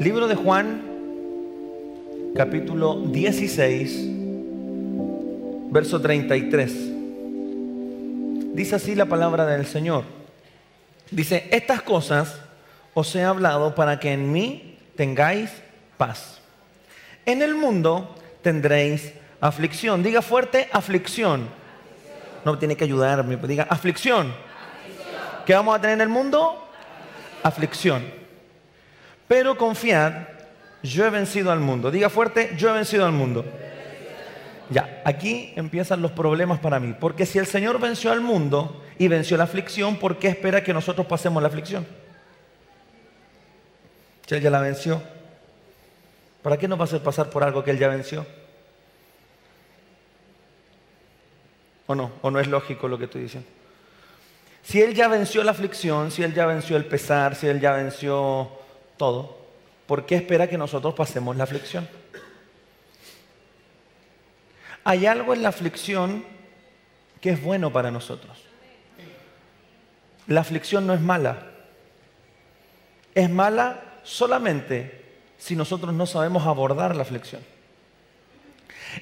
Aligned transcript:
Libro 0.00 0.26
de 0.28 0.34
Juan, 0.34 0.80
capítulo 2.34 3.02
16, 3.02 4.06
verso 5.70 6.00
33. 6.00 6.72
Dice 8.54 8.76
así 8.76 8.94
la 8.94 9.04
palabra 9.04 9.44
del 9.44 9.66
Señor. 9.66 10.04
Dice, 11.10 11.46
estas 11.50 11.82
cosas 11.82 12.40
os 12.94 13.14
he 13.14 13.22
hablado 13.22 13.74
para 13.74 14.00
que 14.00 14.14
en 14.14 14.32
mí 14.32 14.78
tengáis 14.96 15.50
paz. 15.98 16.40
En 17.26 17.42
el 17.42 17.54
mundo 17.54 18.16
tendréis 18.40 19.12
aflicción. 19.38 20.02
Diga 20.02 20.22
fuerte, 20.22 20.70
aflicción. 20.72 21.46
No 22.46 22.56
tiene 22.58 22.74
que 22.74 22.84
ayudarme, 22.84 23.36
diga 23.36 23.66
aflicción. 23.68 24.32
¿Qué 25.44 25.52
vamos 25.52 25.76
a 25.76 25.80
tener 25.82 25.96
en 25.96 26.00
el 26.00 26.08
mundo? 26.08 26.70
Aflicción. 27.42 28.19
Pero 29.30 29.56
confiad, 29.56 30.26
yo 30.82 31.06
he 31.06 31.10
vencido 31.10 31.52
al 31.52 31.60
mundo. 31.60 31.92
Diga 31.92 32.10
fuerte, 32.10 32.50
yo 32.56 32.68
he 32.68 32.72
vencido 32.72 33.06
al 33.06 33.12
mundo. 33.12 33.44
Ya, 34.70 35.00
aquí 35.04 35.52
empiezan 35.54 36.02
los 36.02 36.10
problemas 36.10 36.58
para 36.58 36.80
mí. 36.80 36.96
Porque 36.98 37.24
si 37.26 37.38
el 37.38 37.46
Señor 37.46 37.78
venció 37.78 38.10
al 38.10 38.22
mundo 38.22 38.82
y 38.98 39.06
venció 39.06 39.36
la 39.36 39.44
aflicción, 39.44 40.00
¿por 40.00 40.18
qué 40.18 40.26
espera 40.26 40.64
que 40.64 40.74
nosotros 40.74 41.06
pasemos 41.06 41.40
la 41.40 41.46
aflicción? 41.46 41.86
Si 44.26 44.34
Él 44.34 44.40
ya 44.40 44.50
la 44.50 44.58
venció, 44.58 45.00
¿para 46.42 46.56
qué 46.56 46.66
nos 46.66 46.76
va 46.76 46.82
a 46.82 46.86
hacer 46.86 47.00
pasar 47.00 47.30
por 47.30 47.44
algo 47.44 47.62
que 47.62 47.70
Él 47.70 47.78
ya 47.78 47.86
venció? 47.86 48.26
¿O 51.86 51.94
no? 51.94 52.10
¿O 52.22 52.32
no 52.32 52.40
es 52.40 52.48
lógico 52.48 52.88
lo 52.88 52.98
que 52.98 53.04
estoy 53.04 53.22
diciendo? 53.22 53.48
Si 54.64 54.82
Él 54.82 54.92
ya 54.92 55.06
venció 55.06 55.44
la 55.44 55.52
aflicción, 55.52 56.10
si 56.10 56.24
Él 56.24 56.34
ya 56.34 56.46
venció 56.46 56.76
el 56.76 56.86
pesar, 56.86 57.36
si 57.36 57.46
Él 57.46 57.60
ya 57.60 57.70
venció 57.70 58.58
todo, 59.00 59.34
¿por 59.86 60.04
qué 60.04 60.16
espera 60.16 60.46
que 60.46 60.58
nosotros 60.58 60.92
pasemos 60.92 61.34
la 61.34 61.44
aflicción? 61.44 61.88
Hay 64.84 65.06
algo 65.06 65.32
en 65.32 65.42
la 65.42 65.48
aflicción 65.48 66.22
que 67.18 67.30
es 67.30 67.42
bueno 67.42 67.72
para 67.72 67.90
nosotros. 67.90 68.44
La 70.26 70.42
aflicción 70.42 70.86
no 70.86 70.92
es 70.92 71.00
mala. 71.00 71.46
Es 73.14 73.30
mala 73.30 73.82
solamente 74.02 75.02
si 75.38 75.56
nosotros 75.56 75.94
no 75.94 76.04
sabemos 76.04 76.46
abordar 76.46 76.94
la 76.94 77.00
aflicción. 77.02 77.40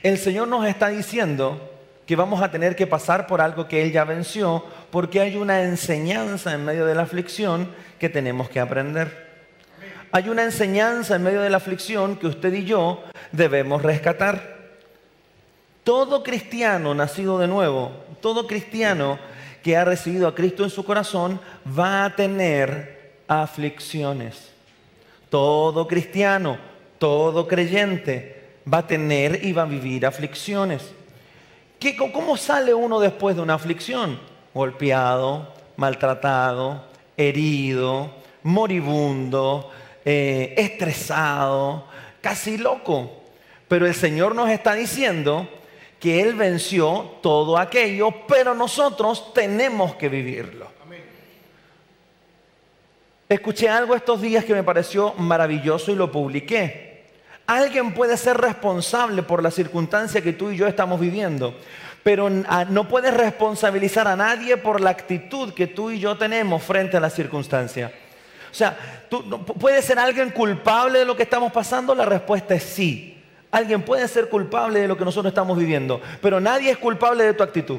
El 0.04 0.16
Señor 0.16 0.46
nos 0.46 0.64
está 0.64 0.88
diciendo 0.90 1.74
que 2.06 2.14
vamos 2.14 2.40
a 2.40 2.52
tener 2.52 2.76
que 2.76 2.86
pasar 2.86 3.26
por 3.26 3.40
algo 3.40 3.66
que 3.66 3.82
Él 3.82 3.90
ya 3.90 4.04
venció, 4.04 4.64
porque 4.92 5.18
hay 5.20 5.36
una 5.36 5.64
enseñanza 5.64 6.54
en 6.54 6.64
medio 6.64 6.86
de 6.86 6.94
la 6.94 7.02
aflicción 7.02 7.74
que 7.98 8.08
tenemos 8.08 8.48
que 8.48 8.60
aprender. 8.60 9.27
Hay 10.10 10.28
una 10.28 10.44
enseñanza 10.44 11.16
en 11.16 11.22
medio 11.22 11.42
de 11.42 11.50
la 11.50 11.58
aflicción 11.58 12.16
que 12.16 12.26
usted 12.26 12.52
y 12.54 12.64
yo 12.64 13.02
debemos 13.32 13.82
rescatar. 13.82 14.56
Todo 15.84 16.22
cristiano 16.22 16.94
nacido 16.94 17.38
de 17.38 17.46
nuevo, 17.46 17.92
todo 18.20 18.46
cristiano 18.46 19.18
que 19.62 19.76
ha 19.76 19.84
recibido 19.84 20.28
a 20.28 20.34
Cristo 20.34 20.64
en 20.64 20.70
su 20.70 20.84
corazón 20.84 21.40
va 21.78 22.04
a 22.04 22.16
tener 22.16 23.12
aflicciones. 23.28 24.50
Todo 25.28 25.86
cristiano, 25.86 26.58
todo 26.98 27.46
creyente 27.46 28.38
va 28.72 28.78
a 28.78 28.86
tener 28.86 29.44
y 29.44 29.52
va 29.52 29.62
a 29.62 29.66
vivir 29.66 30.06
aflicciones. 30.06 30.90
¿Cómo 32.12 32.36
sale 32.36 32.74
uno 32.74 32.98
después 32.98 33.36
de 33.36 33.42
una 33.42 33.54
aflicción? 33.54 34.18
Golpeado, 34.54 35.52
maltratado, 35.76 36.82
herido, 37.16 38.10
moribundo, 38.42 39.70
eh, 40.04 40.54
estresado, 40.56 41.86
casi 42.20 42.58
loco. 42.58 43.22
Pero 43.68 43.86
el 43.86 43.94
Señor 43.94 44.34
nos 44.34 44.48
está 44.50 44.74
diciendo 44.74 45.48
que 46.00 46.22
Él 46.22 46.34
venció 46.34 47.16
todo 47.22 47.58
aquello, 47.58 48.26
pero 48.26 48.54
nosotros 48.54 49.32
tenemos 49.34 49.94
que 49.96 50.08
vivirlo. 50.08 50.78
Escuché 53.28 53.68
algo 53.68 53.94
estos 53.94 54.22
días 54.22 54.44
que 54.44 54.54
me 54.54 54.62
pareció 54.62 55.12
maravilloso 55.14 55.92
y 55.92 55.96
lo 55.96 56.10
publiqué. 56.10 57.04
Alguien 57.46 57.92
puede 57.92 58.16
ser 58.16 58.38
responsable 58.38 59.22
por 59.22 59.42
la 59.42 59.50
circunstancia 59.50 60.22
que 60.22 60.32
tú 60.32 60.50
y 60.50 60.56
yo 60.56 60.66
estamos 60.66 60.98
viviendo, 60.98 61.54
pero 62.02 62.30
ah, 62.46 62.64
no 62.64 62.88
puedes 62.88 63.12
responsabilizar 63.12 64.08
a 64.08 64.16
nadie 64.16 64.56
por 64.56 64.80
la 64.80 64.90
actitud 64.90 65.52
que 65.52 65.66
tú 65.66 65.90
y 65.90 65.98
yo 65.98 66.16
tenemos 66.16 66.62
frente 66.62 66.96
a 66.96 67.00
la 67.00 67.10
circunstancia. 67.10 67.92
O 68.58 68.64
sea, 68.66 68.76
¿puede 69.60 69.80
ser 69.82 70.00
alguien 70.00 70.30
culpable 70.30 70.98
de 70.98 71.04
lo 71.04 71.16
que 71.16 71.22
estamos 71.22 71.52
pasando? 71.52 71.94
La 71.94 72.04
respuesta 72.04 72.56
es 72.56 72.64
sí. 72.64 73.16
Alguien 73.52 73.82
puede 73.82 74.08
ser 74.08 74.28
culpable 74.28 74.80
de 74.80 74.88
lo 74.88 74.98
que 74.98 75.04
nosotros 75.04 75.30
estamos 75.30 75.56
viviendo, 75.56 76.00
pero 76.20 76.40
nadie 76.40 76.72
es 76.72 76.76
culpable 76.76 77.22
de 77.22 77.34
tu 77.34 77.44
actitud. 77.44 77.78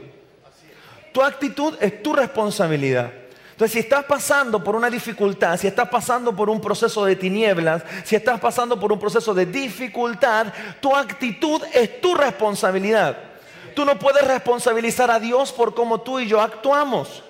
Tu 1.12 1.22
actitud 1.22 1.76
es 1.82 2.02
tu 2.02 2.14
responsabilidad. 2.14 3.12
Entonces, 3.52 3.74
si 3.74 3.80
estás 3.80 4.06
pasando 4.06 4.64
por 4.64 4.74
una 4.74 4.90
dificultad, 4.90 5.58
si 5.58 5.68
estás 5.68 5.90
pasando 5.90 6.34
por 6.34 6.50
un 6.50 6.62
proceso 6.62 7.04
de 7.04 7.18
tinieblas, 7.18 7.84
si 8.06 8.16
estás 8.16 8.40
pasando 8.40 8.80
por 8.80 8.94
un 8.94 9.00
proceso 9.00 9.34
de 9.34 9.48
dificultad, 9.48 10.48
tu 10.80 10.96
actitud 10.96 11.62
es 11.74 12.00
tu 12.00 12.16
responsabilidad. 12.16 13.18
Tú 13.76 13.84
no 13.84 14.00
puedes 14.00 14.26
responsabilizar 14.26 15.12
a 15.12 15.20
Dios 15.20 15.52
por 15.52 15.76
cómo 15.76 16.00
tú 16.00 16.22
y 16.22 16.28
yo 16.28 16.40
actuamos. 16.40 17.22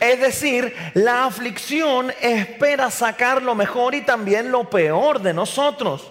Es 0.00 0.20
decir, 0.20 0.74
la 0.94 1.24
aflicción 1.24 2.12
espera 2.20 2.90
sacar 2.90 3.42
lo 3.42 3.54
mejor 3.54 3.94
y 3.94 4.02
también 4.02 4.50
lo 4.50 4.68
peor 4.68 5.20
de 5.20 5.34
nosotros. 5.34 6.10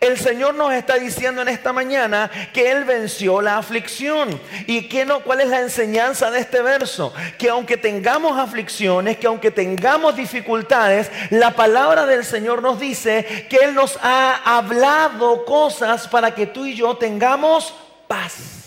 El 0.00 0.18
Señor 0.18 0.54
nos 0.54 0.72
está 0.72 0.94
diciendo 0.94 1.42
en 1.42 1.48
esta 1.48 1.74
mañana 1.74 2.30
que 2.54 2.70
Él 2.70 2.84
venció 2.84 3.42
la 3.42 3.58
aflicción. 3.58 4.40
¿Y 4.66 4.88
qué 4.88 5.04
no, 5.04 5.20
cuál 5.20 5.42
es 5.42 5.48
la 5.48 5.60
enseñanza 5.60 6.30
de 6.30 6.40
este 6.40 6.62
verso? 6.62 7.12
Que 7.36 7.50
aunque 7.50 7.76
tengamos 7.76 8.38
aflicciones, 8.38 9.18
que 9.18 9.26
aunque 9.26 9.50
tengamos 9.50 10.16
dificultades, 10.16 11.10
la 11.28 11.50
palabra 11.50 12.06
del 12.06 12.24
Señor 12.24 12.62
nos 12.62 12.80
dice 12.80 13.46
que 13.50 13.56
Él 13.56 13.74
nos 13.74 13.98
ha 14.02 14.56
hablado 14.56 15.44
cosas 15.44 16.08
para 16.08 16.34
que 16.34 16.46
tú 16.46 16.64
y 16.64 16.74
yo 16.74 16.96
tengamos 16.96 17.74
paz. 18.08 18.59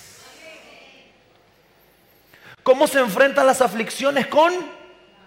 ¿Cómo 2.63 2.87
se 2.87 2.99
enfrentan 2.99 3.45
las 3.45 3.61
aflicciones? 3.61 4.27
Con 4.27 4.53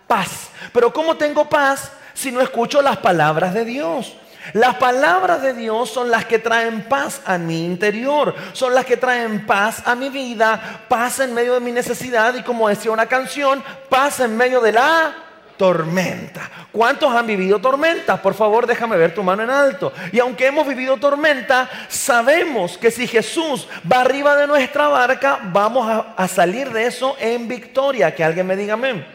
paz. 0.07 0.49
Pero 0.73 0.93
¿cómo 0.93 1.17
tengo 1.17 1.49
paz 1.49 1.93
si 2.15 2.33
no 2.33 2.41
escucho 2.41 2.83
las 2.83 2.97
palabras 2.97 3.55
de 3.55 3.65
Dios? 3.65 4.17
Las 4.53 4.77
palabras 4.77 5.43
de 5.43 5.55
Dios 5.55 5.91
son 5.91 6.11
las 6.11 6.25
que 6.25 6.39
traen 6.39 6.89
paz 6.89 7.21
a 7.27 7.37
mi 7.37 7.65
interior, 7.65 8.35
son 8.53 8.75
las 8.75 8.87
que 8.87 8.97
traen 8.97 9.45
paz 9.45 9.83
a 9.85 9.97
mi 9.97 10.09
vida, 10.09 10.85
paz 10.89 11.19
en 11.19 11.35
medio 11.35 11.55
de 11.55 11.61
mi 11.61 11.73
necesidad 11.73 12.35
y 12.35 12.43
como 12.43 12.69
decía 12.69 12.93
una 12.93 13.07
canción, 13.07 13.63
paz 13.89 14.21
en 14.21 14.37
medio 14.37 14.61
de 14.61 14.73
la 14.73 15.26
tormenta. 15.57 16.51
¿Cuántos 16.73 17.15
han 17.15 17.27
vivido 17.27 17.59
tormentas? 17.59 18.21
Por 18.21 18.35
favor, 18.35 18.67
déjame 18.67 18.97
ver 18.97 19.15
tu 19.15 19.23
mano 19.23 19.43
en 19.43 19.51
alto. 19.51 19.93
Y 20.13 20.19
aunque 20.19 20.47
hemos 20.47 20.67
vivido 20.67 20.97
tormenta, 20.97 21.69
sabemos 21.89 22.77
que 22.77 22.91
si 22.91 23.07
Jesús 23.07 23.69
va 23.91 24.03
arriba 24.03 24.37
de 24.37 24.47
nuestra 24.47 24.89
barca, 24.89 25.41
vamos 25.45 25.89
a, 26.17 26.29
salir 26.29 26.71
de 26.71 26.87
eso 26.87 27.17
en 27.19 27.49
victoria. 27.49 28.15
Que 28.15 28.25
alguien 28.25 28.47
me 28.47 28.57
diga 28.57 28.75
amén. 28.75 29.07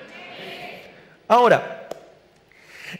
Ahora, 1.28 1.88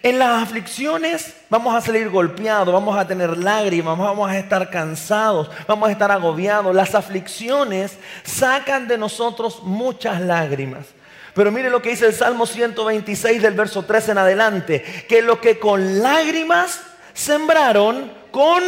en 0.04 0.20
las 0.20 0.44
aflicciones 0.44 1.36
vamos 1.50 1.76
a 1.76 1.82
salir 1.82 2.10
golpeados, 2.10 2.74
vamos 2.74 2.98
a 2.98 3.06
tener 3.06 3.38
lágrimas, 3.38 3.98
vamos 3.98 4.30
a 4.30 4.38
estar 4.38 4.70
cansados, 4.70 5.50
vamos 5.68 5.90
a 5.90 5.92
estar 5.92 6.12
agobiados. 6.12 6.74
Las 6.74 6.96
aflicciones 6.96 7.98
sacan 8.24 8.88
de 8.88 8.98
nosotros 8.98 9.62
muchas 9.64 10.22
lágrimas. 10.22 10.86
Pero 11.34 11.52
mire 11.52 11.70
lo 11.70 11.82
que 11.82 11.90
dice 11.90 12.08
el 12.08 12.14
Salmo 12.14 12.46
126 12.46 13.42
del 13.42 13.54
verso 13.54 13.84
3 13.84 14.10
en 14.10 14.18
adelante, 14.18 15.06
que 15.08 15.22
lo 15.22 15.40
que 15.40 15.60
con 15.60 16.02
lágrimas 16.02 16.82
sembraron, 17.14 18.12
con 18.32 18.64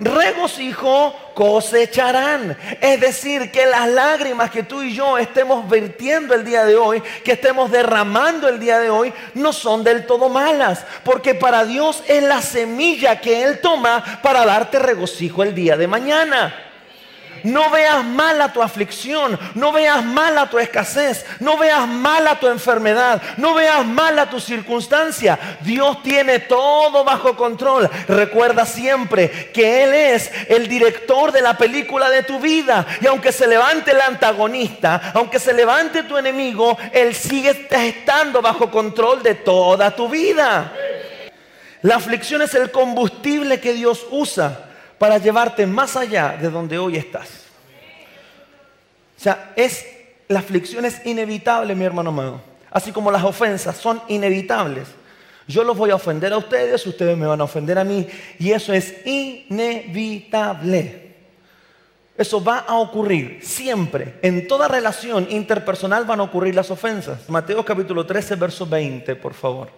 regocijo 0.00 1.14
cosecharán. 1.34 2.56
Es 2.80 3.00
decir, 3.00 3.50
que 3.50 3.66
las 3.66 3.88
lágrimas 3.88 4.50
que 4.50 4.62
tú 4.62 4.82
y 4.82 4.94
yo 4.94 5.18
estemos 5.18 5.68
vertiendo 5.68 6.34
el 6.34 6.44
día 6.44 6.64
de 6.64 6.76
hoy, 6.76 7.02
que 7.24 7.32
estemos 7.32 7.70
derramando 7.70 8.48
el 8.48 8.58
día 8.58 8.78
de 8.78 8.90
hoy, 8.90 9.12
no 9.34 9.52
son 9.52 9.84
del 9.84 10.06
todo 10.06 10.28
malas, 10.28 10.84
porque 11.04 11.34
para 11.34 11.64
Dios 11.64 12.02
es 12.06 12.22
la 12.22 12.42
semilla 12.42 13.20
que 13.20 13.42
Él 13.42 13.60
toma 13.60 14.20
para 14.22 14.44
darte 14.44 14.78
regocijo 14.78 15.42
el 15.42 15.54
día 15.54 15.76
de 15.76 15.86
mañana. 15.86 16.67
No 17.44 17.70
veas 17.70 18.04
mal 18.04 18.40
a 18.40 18.52
tu 18.52 18.62
aflicción, 18.62 19.38
no 19.54 19.72
veas 19.72 20.04
mal 20.04 20.36
a 20.38 20.48
tu 20.48 20.58
escasez, 20.58 21.24
no 21.40 21.56
veas 21.56 21.86
mal 21.86 22.26
a 22.26 22.38
tu 22.38 22.48
enfermedad, 22.48 23.20
no 23.36 23.54
veas 23.54 23.84
mal 23.84 24.18
a 24.18 24.28
tu 24.28 24.40
circunstancia. 24.40 25.38
Dios 25.60 26.02
tiene 26.02 26.40
todo 26.40 27.04
bajo 27.04 27.36
control. 27.36 27.88
Recuerda 28.08 28.66
siempre 28.66 29.50
que 29.52 29.84
Él 29.84 29.94
es 29.94 30.30
el 30.48 30.68
director 30.68 31.32
de 31.32 31.42
la 31.42 31.56
película 31.56 32.10
de 32.10 32.22
tu 32.22 32.38
vida. 32.38 32.86
Y 33.00 33.06
aunque 33.06 33.32
se 33.32 33.46
levante 33.46 33.92
el 33.92 34.00
antagonista, 34.00 35.12
aunque 35.14 35.38
se 35.38 35.52
levante 35.52 36.02
tu 36.02 36.16
enemigo, 36.16 36.76
Él 36.92 37.14
sigue 37.14 37.68
estando 37.70 38.42
bajo 38.42 38.70
control 38.70 39.22
de 39.22 39.34
toda 39.34 39.94
tu 39.94 40.08
vida. 40.08 40.72
La 41.82 41.96
aflicción 41.96 42.42
es 42.42 42.54
el 42.54 42.70
combustible 42.70 43.60
que 43.60 43.72
Dios 43.72 44.06
usa 44.10 44.67
para 44.98 45.18
llevarte 45.18 45.66
más 45.66 45.96
allá 45.96 46.36
de 46.40 46.50
donde 46.50 46.78
hoy 46.78 46.96
estás. 46.96 47.28
O 49.16 49.20
sea, 49.20 49.52
es, 49.56 49.86
la 50.28 50.40
aflicción 50.40 50.84
es 50.84 51.04
inevitable, 51.06 51.74
mi 51.74 51.84
hermano 51.84 52.10
amado. 52.10 52.40
Así 52.70 52.92
como 52.92 53.10
las 53.10 53.24
ofensas 53.24 53.76
son 53.76 54.00
inevitables. 54.08 54.88
Yo 55.46 55.64
los 55.64 55.76
voy 55.76 55.90
a 55.90 55.94
ofender 55.94 56.32
a 56.32 56.36
ustedes, 56.36 56.86
ustedes 56.86 57.16
me 57.16 57.26
van 57.26 57.40
a 57.40 57.44
ofender 57.44 57.78
a 57.78 57.84
mí. 57.84 58.06
Y 58.38 58.52
eso 58.52 58.72
es 58.72 59.06
inevitable. 59.06 61.08
Eso 62.16 62.42
va 62.42 62.58
a 62.58 62.76
ocurrir 62.76 63.40
siempre. 63.42 64.18
En 64.22 64.46
toda 64.46 64.68
relación 64.68 65.26
interpersonal 65.30 66.04
van 66.04 66.20
a 66.20 66.24
ocurrir 66.24 66.54
las 66.54 66.70
ofensas. 66.70 67.28
Mateo 67.30 67.64
capítulo 67.64 68.04
13, 68.04 68.36
verso 68.36 68.66
20, 68.66 69.16
por 69.16 69.34
favor. 69.34 69.70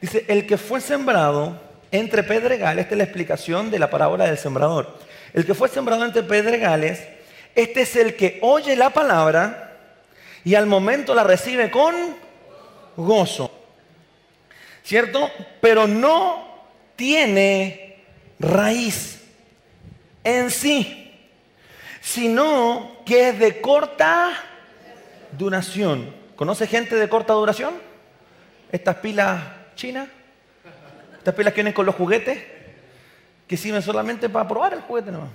Dice, 0.00 0.24
el 0.28 0.46
que 0.46 0.58
fue 0.58 0.80
sembrado 0.80 1.65
entre 1.90 2.22
pedregales, 2.22 2.84
esta 2.84 2.94
es 2.94 2.98
la 2.98 3.04
explicación 3.04 3.70
de 3.70 3.78
la 3.78 3.90
parábola 3.90 4.24
del 4.26 4.38
sembrador. 4.38 4.98
El 5.32 5.44
que 5.44 5.54
fue 5.54 5.68
sembrado 5.68 6.04
entre 6.04 6.22
pedregales, 6.22 7.02
este 7.54 7.82
es 7.82 7.96
el 7.96 8.16
que 8.16 8.38
oye 8.42 8.76
la 8.76 8.90
palabra 8.90 9.76
y 10.44 10.54
al 10.54 10.66
momento 10.66 11.14
la 11.14 11.24
recibe 11.24 11.70
con 11.70 11.94
gozo. 12.96 13.50
¿Cierto? 14.82 15.30
Pero 15.60 15.86
no 15.86 16.46
tiene 16.94 18.04
raíz 18.38 19.22
en 20.22 20.50
sí, 20.50 21.12
sino 22.00 22.98
que 23.04 23.30
es 23.30 23.38
de 23.38 23.60
corta 23.60 24.30
duración. 25.32 26.14
¿Conoce 26.36 26.66
gente 26.66 26.94
de 26.96 27.08
corta 27.08 27.32
duración? 27.32 27.74
Estas 28.70 28.96
pilas 28.96 29.42
chinas, 29.74 30.08
estas 31.26 31.34
pilas 31.34 31.54
que 31.54 31.56
vienen 31.56 31.72
con 31.72 31.84
los 31.84 31.96
juguetes, 31.96 32.38
que 33.48 33.56
sirven 33.56 33.82
solamente 33.82 34.28
para 34.28 34.46
probar 34.46 34.74
el 34.74 34.82
juguete 34.82 35.10
nomás. 35.10 35.30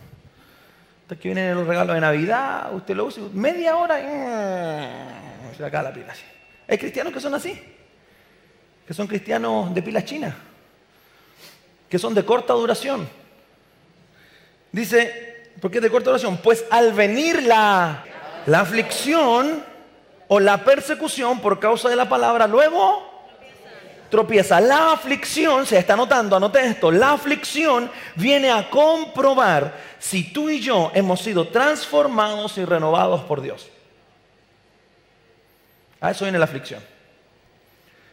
Estas 1.01 1.17
que 1.17 1.27
vienen 1.27 1.49
en 1.49 1.55
los 1.55 1.67
regalos 1.67 1.93
de 1.93 1.99
Navidad, 1.99 2.73
usted 2.73 2.95
lo 2.95 3.03
usa 3.03 3.23
media 3.33 3.75
hora 3.75 3.99
y 3.99 4.03
mm, 4.05 5.57
se 5.57 5.65
acaba 5.65 5.89
la 5.89 5.93
pila 5.93 6.13
así. 6.13 6.23
Hay 6.69 6.77
cristianos 6.77 7.11
que 7.11 7.19
son 7.19 7.35
así, 7.35 7.61
que 8.87 8.93
son 8.93 9.05
cristianos 9.05 9.75
de 9.75 9.81
pilas 9.81 10.05
chinas, 10.05 10.33
que 11.89 11.99
son 11.99 12.13
de 12.13 12.23
corta 12.23 12.53
duración. 12.53 13.09
Dice, 14.71 15.51
¿por 15.59 15.71
qué 15.71 15.81
de 15.81 15.89
corta 15.89 16.11
oración? 16.11 16.37
Pues 16.37 16.63
al 16.71 16.93
venir 16.93 17.43
la, 17.43 18.05
la 18.45 18.61
aflicción 18.61 19.61
o 20.29 20.39
la 20.39 20.63
persecución 20.63 21.41
por 21.41 21.59
causa 21.59 21.89
de 21.89 21.97
la 21.97 22.07
palabra, 22.07 22.47
luego 22.47 23.10
tropieza. 24.11 24.61
La 24.61 24.91
aflicción, 24.91 25.65
se 25.65 25.79
está 25.79 25.95
notando, 25.95 26.35
anote 26.35 26.63
esto, 26.63 26.91
la 26.91 27.13
aflicción 27.13 27.89
viene 28.15 28.51
a 28.51 28.69
comprobar 28.69 29.73
si 29.97 30.31
tú 30.31 30.51
y 30.51 30.59
yo 30.59 30.91
hemos 30.93 31.21
sido 31.21 31.47
transformados 31.47 32.59
y 32.59 32.65
renovados 32.65 33.23
por 33.23 33.41
Dios. 33.41 33.67
A 35.99 36.11
eso 36.11 36.25
viene 36.25 36.37
la 36.37 36.45
aflicción. 36.45 36.83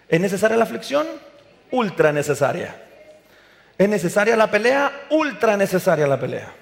¿Es 0.08 0.20
necesaria 0.20 0.56
la 0.56 0.64
aflicción? 0.64 1.06
Ultra 1.70 2.12
necesaria. 2.12 2.82
¿Es 3.76 3.88
necesaria 3.88 4.36
la 4.36 4.50
pelea? 4.50 5.06
Ultra 5.10 5.56
necesaria 5.56 6.06
la 6.06 6.18
pelea. 6.18 6.54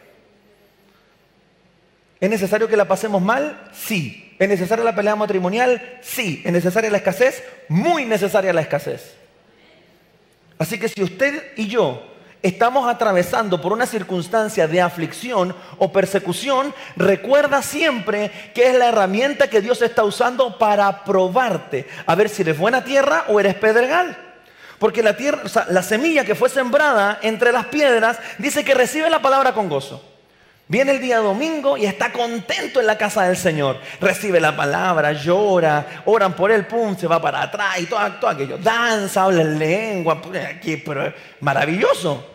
¿Es 2.18 2.30
necesario 2.30 2.66
que 2.66 2.76
la 2.76 2.88
pasemos 2.88 3.20
mal? 3.20 3.70
Sí. 3.72 4.34
¿Es 4.38 4.48
necesaria 4.48 4.84
la 4.84 4.94
pelea 4.94 5.16
matrimonial? 5.16 5.98
Sí. 6.02 6.42
¿Es 6.44 6.52
necesaria 6.52 6.90
la 6.90 6.98
escasez? 6.98 7.42
Muy 7.68 8.04
necesaria 8.04 8.52
la 8.52 8.62
escasez. 8.62 9.14
Así 10.58 10.78
que 10.78 10.88
si 10.88 11.02
usted 11.02 11.52
y 11.56 11.66
yo 11.66 12.02
estamos 12.42 12.88
atravesando 12.88 13.60
por 13.60 13.72
una 13.72 13.86
circunstancia 13.86 14.68
de 14.68 14.80
aflicción 14.80 15.54
o 15.78 15.92
persecución, 15.92 16.74
recuerda 16.96 17.62
siempre 17.62 18.30
que 18.54 18.70
es 18.70 18.74
la 18.76 18.88
herramienta 18.88 19.50
que 19.50 19.60
Dios 19.60 19.82
está 19.82 20.04
usando 20.04 20.58
para 20.58 21.04
probarte, 21.04 21.86
a 22.06 22.14
ver 22.14 22.28
si 22.28 22.42
eres 22.42 22.58
buena 22.58 22.84
tierra 22.84 23.24
o 23.28 23.40
eres 23.40 23.54
pedregal. 23.54 24.16
Porque 24.78 25.02
la 25.02 25.16
tierra, 25.16 25.42
la 25.70 25.82
semilla 25.82 26.24
que 26.24 26.34
fue 26.34 26.48
sembrada 26.48 27.18
entre 27.22 27.50
las 27.50 27.66
piedras, 27.66 28.18
dice 28.38 28.64
que 28.64 28.74
recibe 28.74 29.08
la 29.08 29.22
palabra 29.22 29.54
con 29.54 29.68
gozo. 29.68 30.15
Viene 30.68 30.92
el 30.92 31.00
día 31.00 31.18
domingo 31.18 31.76
y 31.76 31.86
está 31.86 32.12
contento 32.12 32.80
en 32.80 32.86
la 32.86 32.98
casa 32.98 33.22
del 33.22 33.36
Señor. 33.36 33.78
Recibe 34.00 34.40
la 34.40 34.56
palabra, 34.56 35.12
llora, 35.12 36.02
oran 36.06 36.34
por 36.34 36.50
él, 36.50 36.66
pum, 36.66 36.96
se 36.96 37.06
va 37.06 37.22
para 37.22 37.42
atrás 37.42 37.78
y 37.78 37.86
todo, 37.86 38.00
aquello. 38.28 38.58
Danza, 38.58 39.22
habla 39.22 39.42
en 39.42 39.58
lengua, 39.58 40.20
aquí, 40.50 40.76
pero 40.78 41.12
maravilloso. 41.40 42.26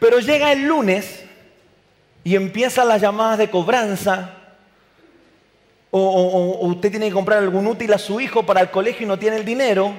Pero 0.00 0.18
llega 0.20 0.50
el 0.52 0.66
lunes 0.66 1.24
y 2.24 2.34
empieza 2.36 2.84
las 2.84 3.02
llamadas 3.02 3.38
de 3.38 3.50
cobranza. 3.50 4.34
o 5.90 6.58
usted 6.68 6.90
tiene 6.90 7.08
que 7.08 7.14
comprar 7.14 7.38
algún 7.40 7.66
útil 7.66 7.92
a 7.92 7.98
su 7.98 8.18
hijo 8.18 8.46
para 8.46 8.62
el 8.62 8.70
colegio 8.70 9.04
y 9.04 9.08
no 9.08 9.18
tiene 9.18 9.36
el 9.36 9.44
dinero 9.44 9.92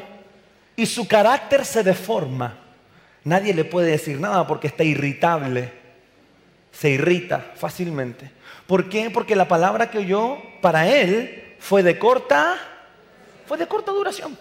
y 0.76 0.86
su 0.86 1.08
carácter 1.08 1.66
se 1.66 1.84
deforma. 1.84 2.58
Nadie 3.26 3.54
le 3.54 3.66
puede 3.66 3.92
decir 3.92 4.20
nada 4.20 4.48
porque 4.48 4.68
está 4.68 4.84
irritable. 4.84 5.79
Se 6.72 6.90
irrita 6.90 7.54
fácilmente. 7.56 8.32
¿Por 8.68 8.90
qué? 8.90 9.10
Porque 9.10 9.36
la 9.36 9.48
palabra 9.48 9.90
que 9.90 9.98
oyó 9.98 10.38
para 10.62 10.88
él 10.88 11.56
fue 11.60 11.84
de 11.84 11.98
corta, 11.98 12.56
fue 13.48 13.58
de 13.58 13.68
corta 13.68 13.92
duración. 13.92 14.38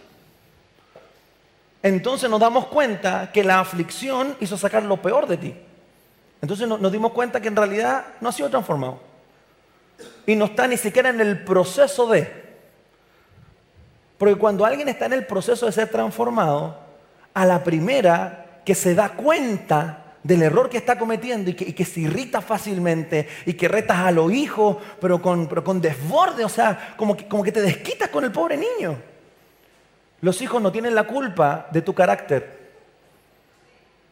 Entonces 1.83 2.29
nos 2.29 2.41
damos 2.41 2.67
cuenta 2.67 3.31
que 3.33 3.45
la 3.45 3.61
aflicción 3.61 4.37
hizo 4.41 4.57
sacar 4.57 4.83
lo 4.83 5.01
peor 5.01 5.27
de 5.27 5.37
ti. 5.37 5.55
Entonces 6.41 6.69
nos 6.69 6.93
dimos 6.93 7.13
cuenta 7.13 7.41
que 7.41 7.49
en 7.49 7.57
realidad 7.57 8.05
no 8.21 8.29
ha 8.29 8.33
sido 8.33 8.51
transformado. 8.51 9.01
Y 10.27 10.37
no 10.37 10.45
está 10.45 10.67
ni 10.67 10.77
siquiera 10.77 11.09
en 11.09 11.21
el 11.21 11.43
proceso 11.43 12.07
de. 12.09 12.49
Porque 14.19 14.37
cuando 14.37 14.65
alguien 14.65 14.89
está 14.89 15.07
en 15.07 15.15
el 15.15 15.27
proceso 15.27 15.67
de 15.67 15.73
ser 15.73 15.89
transformado, 15.89 16.79
a 17.35 17.47
la 17.47 17.63
primera 17.63 18.61
que 18.65 18.75
se 18.75 18.95
da 18.95 19.11
cuenta 19.11 20.08
del 20.23 20.43
error 20.43 20.69
que 20.69 20.79
está 20.79 20.99
cometiendo 20.99 21.51
y 21.51 21.55
que, 21.55 21.85
se 21.85 22.01
irrita 22.01 22.41
fácilmente 22.41 23.29
y 23.47 23.55
que 23.55 23.69
retas 23.69 23.99
a 23.99 24.11
los 24.11 24.33
hijos, 24.33 24.77
pero 25.01 25.21
con, 25.23 25.81
desborde, 25.81 26.45
o 26.45 26.49
sea, 26.49 26.95
como 26.97 27.17
que, 27.17 27.53
te 27.53 27.63
desquitas 27.63 28.09
con 28.09 28.25
el 28.25 28.33
pobre 28.33 28.57
niño. 28.57 28.97
Los 30.21 30.43
hijos 30.43 30.61
no 30.61 30.73
tienen 30.73 30.95
la 30.95 31.05
culpa 31.05 31.69
de 31.71 31.83
tu 31.83 31.95
carácter. 31.95 32.59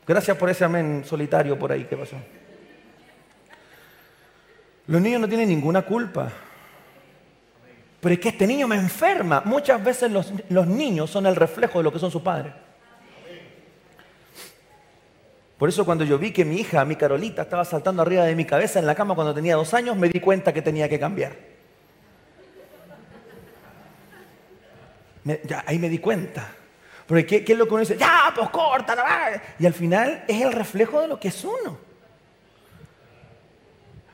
Gracias 0.06 0.36
por 0.36 0.48
ese 0.48 0.64
amén 0.64 1.02
solitario 1.04 1.58
por 1.58 1.72
ahí 1.72 1.84
que 1.84 1.96
pasó. 1.96 2.16
Los 4.86 5.00
niños 5.00 5.20
no 5.20 5.28
tienen 5.28 5.48
ninguna 5.48 5.82
culpa. 5.82 6.30
Pero 8.00 8.14
es 8.14 8.20
que 8.20 8.28
este 8.28 8.46
niño 8.46 8.68
me 8.68 8.76
enferma. 8.76 9.42
Muchas 9.44 9.82
veces 9.82 10.12
los, 10.12 10.66
niños 10.68 11.10
son 11.10 11.26
el 11.26 11.34
reflejo 11.34 11.78
de 11.78 11.84
lo 11.84 11.92
que 11.92 11.98
son 11.98 12.10
sus 12.10 12.22
padres. 12.22 12.52
Por 15.58 15.68
eso 15.70 15.84
cuando 15.84 16.04
yo 16.04 16.18
vi 16.18 16.32
que 16.32 16.44
mi 16.44 16.56
hija, 16.56 16.84
mi 16.84 16.96
Carolita, 16.96 17.42
estaba 17.42 17.64
saltando 17.64 18.02
arriba 18.02 18.25
de 18.25 18.34
mi 18.34 18.44
cabeza 18.44 18.78
en 18.78 18.86
la 18.86 18.94
cama 18.94 19.14
cuando 19.14 19.32
tenía 19.32 19.56
dos 19.56 19.72
años, 19.72 19.96
me 19.96 20.08
di 20.08 20.20
cuenta 20.20 20.52
que 20.52 20.60
tenía 20.60 20.88
que 20.88 20.98
cambiar. 20.98 21.32
ahí 25.66 25.78
me 25.78 25.88
di 25.88 25.98
cuenta. 25.98 26.52
Porque 27.06 27.44
¿qué, 27.44 27.52
es 27.52 27.58
lo 27.58 27.66
que 27.66 27.75
uno 27.75 27.80
dice? 27.80 27.96
Ya, 27.96 28.32
pues 28.34 28.50
corta, 28.50 28.96
Y 29.58 29.66
al 29.66 29.72
final 29.72 30.25
es 30.28 30.42
el 30.42 30.52
reflejo 30.52 31.00
de 31.00 31.08
lo 31.08 31.18
que 31.18 31.28
es 31.28 31.44
uno. 31.44 31.78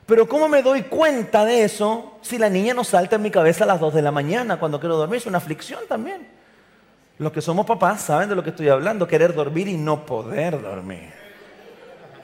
Pero 0.06 0.28
¿cómo 0.28 0.48
me 0.48 0.62
doy 0.62 0.82
cuenta 0.82 1.44
de 1.44 1.64
eso 1.64 2.18
si 2.22 2.38
la 2.38 2.50
niña 2.50 2.74
no 2.74 2.84
salta 2.84 3.16
en 3.16 3.22
mi 3.22 3.30
cabeza 3.30 3.64
a 3.64 3.66
las 3.66 3.80
2 3.80 3.94
de 3.94 4.02
la 4.02 4.12
mañana 4.12 4.58
cuando 4.58 4.78
quiero 4.78 4.96
dormir? 4.96 5.18
Es 5.18 5.26
una 5.26 5.38
aflicción 5.38 5.80
también. 5.88 6.28
Los 7.18 7.32
que 7.32 7.40
somos 7.40 7.66
papás 7.66 8.02
saben 8.02 8.28
de 8.28 8.34
lo 8.34 8.42
que 8.42 8.50
estoy 8.50 8.68
hablando, 8.68 9.06
querer 9.06 9.34
dormir 9.34 9.68
y 9.68 9.76
no 9.76 10.04
poder 10.04 10.60
dormir. 10.60 11.21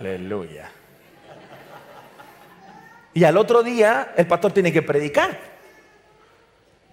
Aleluya. 0.01 0.71
Y 3.15 3.25
al 3.25 3.37
otro 3.37 3.63
día 3.63 4.13
el 4.17 4.27
pastor 4.27 4.53
tiene 4.53 4.73
que 4.73 4.83
predicar. 4.83 5.39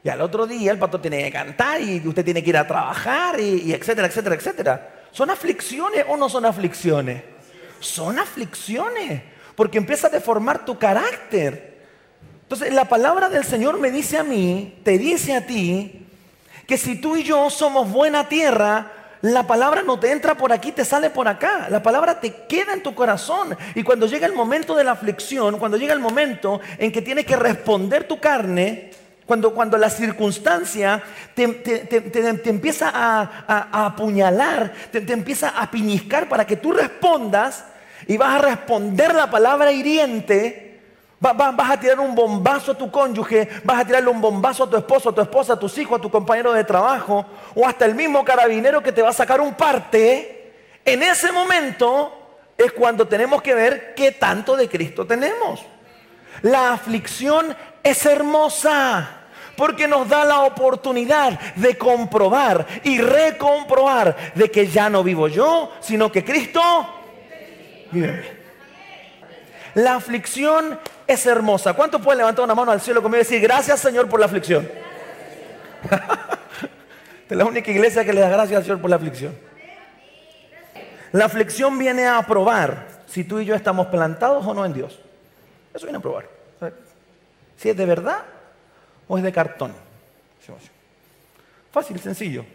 Y 0.03 0.09
al 0.09 0.21
otro 0.21 0.47
día 0.47 0.71
el 0.71 0.79
pastor 0.79 1.01
tiene 1.01 1.23
que 1.23 1.31
cantar 1.31 1.81
y 1.81 2.07
usted 2.07 2.23
tiene 2.23 2.43
que 2.43 2.49
ir 2.49 2.57
a 2.57 2.67
trabajar 2.67 3.39
y, 3.39 3.73
etcétera, 3.73 4.07
etcétera, 4.07 4.35
etcétera. 4.35 4.89
¿Son 5.11 5.29
aflicciones 5.29 6.05
o 6.07 6.17
no 6.17 6.29
son 6.29 6.45
aflicciones? 6.45 7.23
Son 7.79 8.17
aflicciones 8.17 9.21
porque 9.55 9.77
empieza 9.77 10.07
a 10.07 10.09
deformar 10.09 10.65
tu 10.65 10.77
carácter. 10.77 11.75
Entonces 12.43 12.73
la 12.73 12.85
palabra 12.85 13.29
del 13.29 13.43
Señor 13.43 13.79
me 13.79 13.91
dice 13.91 14.17
a 14.17 14.23
mí, 14.23 14.79
te 14.83 14.97
dice 14.97 15.35
a 15.35 15.45
ti, 15.45 16.07
que 16.67 16.77
si 16.77 16.99
tú 16.99 17.15
y 17.15 17.23
yo 17.23 17.49
somos 17.49 17.91
buena 17.91 18.27
tierra, 18.27 18.91
la 19.31 19.47
palabra 19.47 19.81
no 19.81 19.99
te 19.99 20.11
entra 20.11 20.35
por 20.35 20.53
aquí, 20.53 20.71
te 20.71 20.85
sale 20.85 21.09
por 21.09 21.27
acá. 21.27 21.67
La 21.69 21.81
palabra 21.81 22.19
te 22.19 22.31
queda 22.47 22.73
en 22.73 22.83
tu 22.83 22.93
corazón. 22.93 23.57
Y 23.73 23.81
cuando 23.81 24.05
llega 24.05 24.27
el 24.27 24.33
momento 24.33 24.75
de 24.75 24.83
la 24.83 24.91
aflicción, 24.91 25.57
cuando 25.57 25.77
llega 25.77 25.93
el 25.93 25.99
momento 25.99 26.61
en 26.77 26.91
que 26.91 27.01
tiene 27.01 27.25
que 27.25 27.35
responder 27.35 28.07
tu 28.07 28.19
carne, 28.19 28.91
Cuando, 29.25 29.55
cuando 29.55 29.75
la 29.79 29.89
circunstancia 29.89 31.01
te, 31.33 31.41
empieza 32.45 32.91
a, 32.93 33.85
apuñalar, 33.87 34.71
te, 34.91 34.99
empieza 35.11 35.49
a 35.49 35.71
piñiscar 35.71 36.29
para 36.29 36.45
que 36.45 36.57
tú 36.57 36.71
respondas 36.71 37.65
y 38.05 38.17
vas 38.17 38.35
a 38.35 38.45
responder 38.45 39.15
la 39.15 39.31
palabra 39.31 39.71
hiriente, 39.71 40.64
vas 41.33 41.71
a 41.71 41.79
tirar 41.79 41.99
un 41.99 42.13
bombazo 42.13 42.73
a 42.73 42.77
tu 42.77 42.91
cónyuge, 42.91 43.49
vas 43.63 43.81
a 43.81 43.85
tirarle 43.85 44.09
un 44.09 44.21
bombazo 44.21 44.63
a 44.63 44.69
tu 44.69 44.77
esposo, 44.77 45.09
a 45.09 45.15
tu 45.15 45.21
esposa, 45.21 45.53
a 45.53 45.59
tus 45.59 45.77
hijos, 45.77 45.99
a 45.99 46.01
tu 46.01 46.09
compañero 46.09 46.53
de 46.53 46.63
trabajo, 46.63 47.25
o 47.55 47.67
hasta 47.67 47.85
el 47.85 47.95
mismo 47.95 48.23
carabinero 48.23 48.81
que 48.83 48.91
te 48.91 49.01
va 49.01 49.09
a 49.09 49.13
sacar 49.13 49.41
un 49.41 49.53
parte, 49.53 50.53
en 50.83 51.01
ese 51.01 51.31
momento 51.31 52.11
es 52.57 52.71
cuando 52.71 53.07
tenemos 53.07 53.41
que 53.41 53.53
ver 53.53 53.93
qué 53.95 54.11
tanto 54.11 54.55
de 54.55 54.69
Cristo 54.69 55.05
tenemos. 55.05 55.65
La 56.41 56.73
aflicción 56.73 57.55
es 57.83 58.05
hermosa 58.05 59.21
porque 59.55 59.87
nos 59.87 60.07
da 60.09 60.25
la 60.25 60.41
oportunidad 60.41 61.39
de 61.55 61.77
comprobar 61.77 62.65
y 62.83 62.99
recomprobar 62.99 64.15
de 64.35 64.51
que 64.51 64.67
ya 64.67 64.89
no 64.89 65.03
vivo 65.03 65.27
yo, 65.27 65.71
sino 65.79 66.11
que 66.11 66.23
Cristo 66.23 66.61
vive 67.91 68.23
La 69.75 69.95
aflicción 69.95 70.77
es 71.07 71.25
hermosa. 71.25 71.73
¿Cuánto 71.73 71.99
pueden 71.99 72.19
levantar 72.19 72.45
una 72.45 72.55
mano 72.55 72.71
al 72.71 72.81
cielo 72.81 73.01
conmigo 73.01 73.21
y 73.21 73.25
decir 73.25 73.41
gracias 73.41 73.79
Señor 73.79 74.09
por 74.09 74.19
la 74.19 74.25
aflicción? 74.25 74.67
es 77.29 77.37
la 77.37 77.45
única 77.45 77.71
iglesia 77.71 78.03
que 78.03 78.13
le 78.13 78.21
da 78.21 78.29
gracias 78.29 78.57
al 78.57 78.63
Señor 78.63 78.81
por 78.81 78.89
la 78.89 78.95
aflicción. 78.95 79.35
La 81.11 81.25
aflicción 81.25 81.77
viene 81.77 82.07
a 82.07 82.21
probar 82.23 82.87
si 83.07 83.23
tú 83.23 83.39
y 83.39 83.45
yo 83.45 83.55
estamos 83.55 83.87
plantados 83.87 84.45
o 84.45 84.53
no 84.53 84.65
en 84.65 84.73
Dios. 84.73 84.99
Eso 85.73 85.85
viene 85.85 85.97
a 85.97 86.01
probar. 86.01 86.27
Si 87.57 87.69
es 87.69 87.77
de 87.77 87.85
verdad 87.85 88.23
o 89.07 89.17
es 89.17 89.23
de 89.23 89.31
cartón. 89.31 89.73
Fácil, 91.71 91.99
sencillo. 91.99 92.45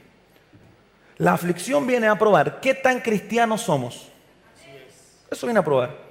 La 1.18 1.34
aflicción 1.34 1.86
viene 1.86 2.08
a 2.08 2.16
probar 2.16 2.60
qué 2.60 2.74
tan 2.74 3.00
cristianos 3.00 3.62
somos. 3.62 4.08
Eso 5.30 5.46
viene 5.46 5.60
a 5.60 5.64
probar. 5.64 6.09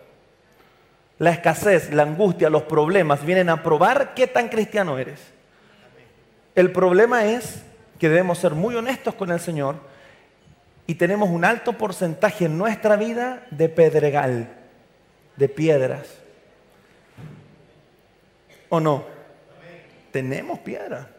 La 1.20 1.32
escasez, 1.32 1.94
la 1.94 2.04
angustia, 2.04 2.50
los 2.50 2.64
problemas 2.64 3.26
vienen 3.26 3.50
a 3.50 3.62
probar 3.62 4.14
qué 4.14 4.26
tan 4.26 4.48
cristiano 4.48 4.98
eres. 4.98 5.20
El 6.56 6.72
problema 6.72 7.26
es 7.26 7.62
que 8.00 8.10
debemos 8.10 8.40
ser 8.40 8.54
muy 8.54 8.76
honestos 8.76 9.16
con 9.16 9.30
el 9.30 9.40
Señor 9.40 9.76
y 10.88 10.96
tenemos 10.96 11.30
un 11.30 11.46
alto 11.46 11.74
porcentaje 11.74 12.46
en 12.46 12.58
nuestra 12.58 12.96
vida 12.96 13.46
de 13.52 13.70
pedregal, 13.70 14.50
de 15.36 15.50
piedras. 15.50 16.08
¿O 18.70 18.80
no? 18.80 19.04
Tenemos 20.12 20.60
piedra. 20.60 21.10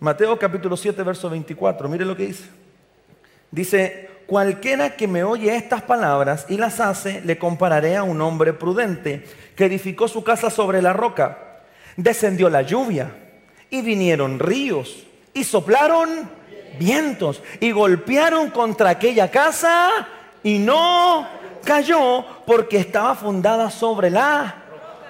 Mateo 0.00 0.38
capítulo 0.38 0.76
7, 0.76 1.02
verso 1.02 1.28
24. 1.28 1.88
Mire 1.88 2.04
lo 2.04 2.16
que 2.16 2.26
dice. 2.26 2.48
Dice, 3.50 4.10
cualquiera 4.28 4.94
que 4.94 5.08
me 5.08 5.24
oye 5.24 5.56
estas 5.56 5.80
palabras 5.80 6.44
y 6.50 6.58
las 6.58 6.80
hace, 6.80 7.22
le 7.22 7.38
compararé 7.38 7.96
a 7.96 8.02
un 8.02 8.20
hombre 8.20 8.52
prudente 8.52 9.24
que 9.56 9.64
edificó 9.64 10.06
su 10.06 10.22
casa 10.22 10.50
sobre 10.50 10.82
la 10.82 10.92
roca. 10.92 11.62
Descendió 11.96 12.50
la 12.50 12.60
lluvia 12.60 13.10
y 13.70 13.80
vinieron 13.80 14.38
ríos 14.38 15.06
y 15.32 15.44
soplaron 15.44 16.28
vientos 16.78 17.42
y 17.58 17.70
golpearon 17.70 18.50
contra 18.50 18.90
aquella 18.90 19.30
casa 19.30 19.88
y 20.42 20.58
no 20.58 21.26
cayó 21.64 22.22
porque 22.44 22.76
estaba 22.76 23.14
fundada 23.14 23.70
sobre 23.70 24.10
la 24.10 24.62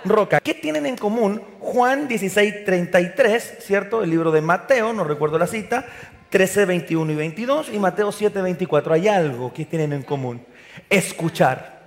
roca. 0.05 0.39
¿Qué 0.39 0.55
tienen 0.55 0.87
en 0.87 0.97
común 0.97 1.43
Juan 1.59 2.07
16, 2.07 2.65
33, 2.65 3.57
¿cierto? 3.63 4.05
El 4.05 4.11
libro 4.11 4.31
de 4.31 4.43
Mateo, 4.43 4.93
no 4.93 5.03
recuerdo 5.03 5.41
la 5.41 5.49
cita, 5.49 5.87
13, 6.31 6.67
21 6.67 7.13
y 7.13 7.17
22 7.17 7.69
y 7.71 7.79
Mateo 7.79 8.13
7, 8.13 8.43
24. 8.43 8.95
Hay 8.95 9.09
algo 9.09 9.53
que 9.53 9.65
tienen 9.65 9.93
en 9.93 10.03
común. 10.03 10.45
Escuchar. 10.91 11.79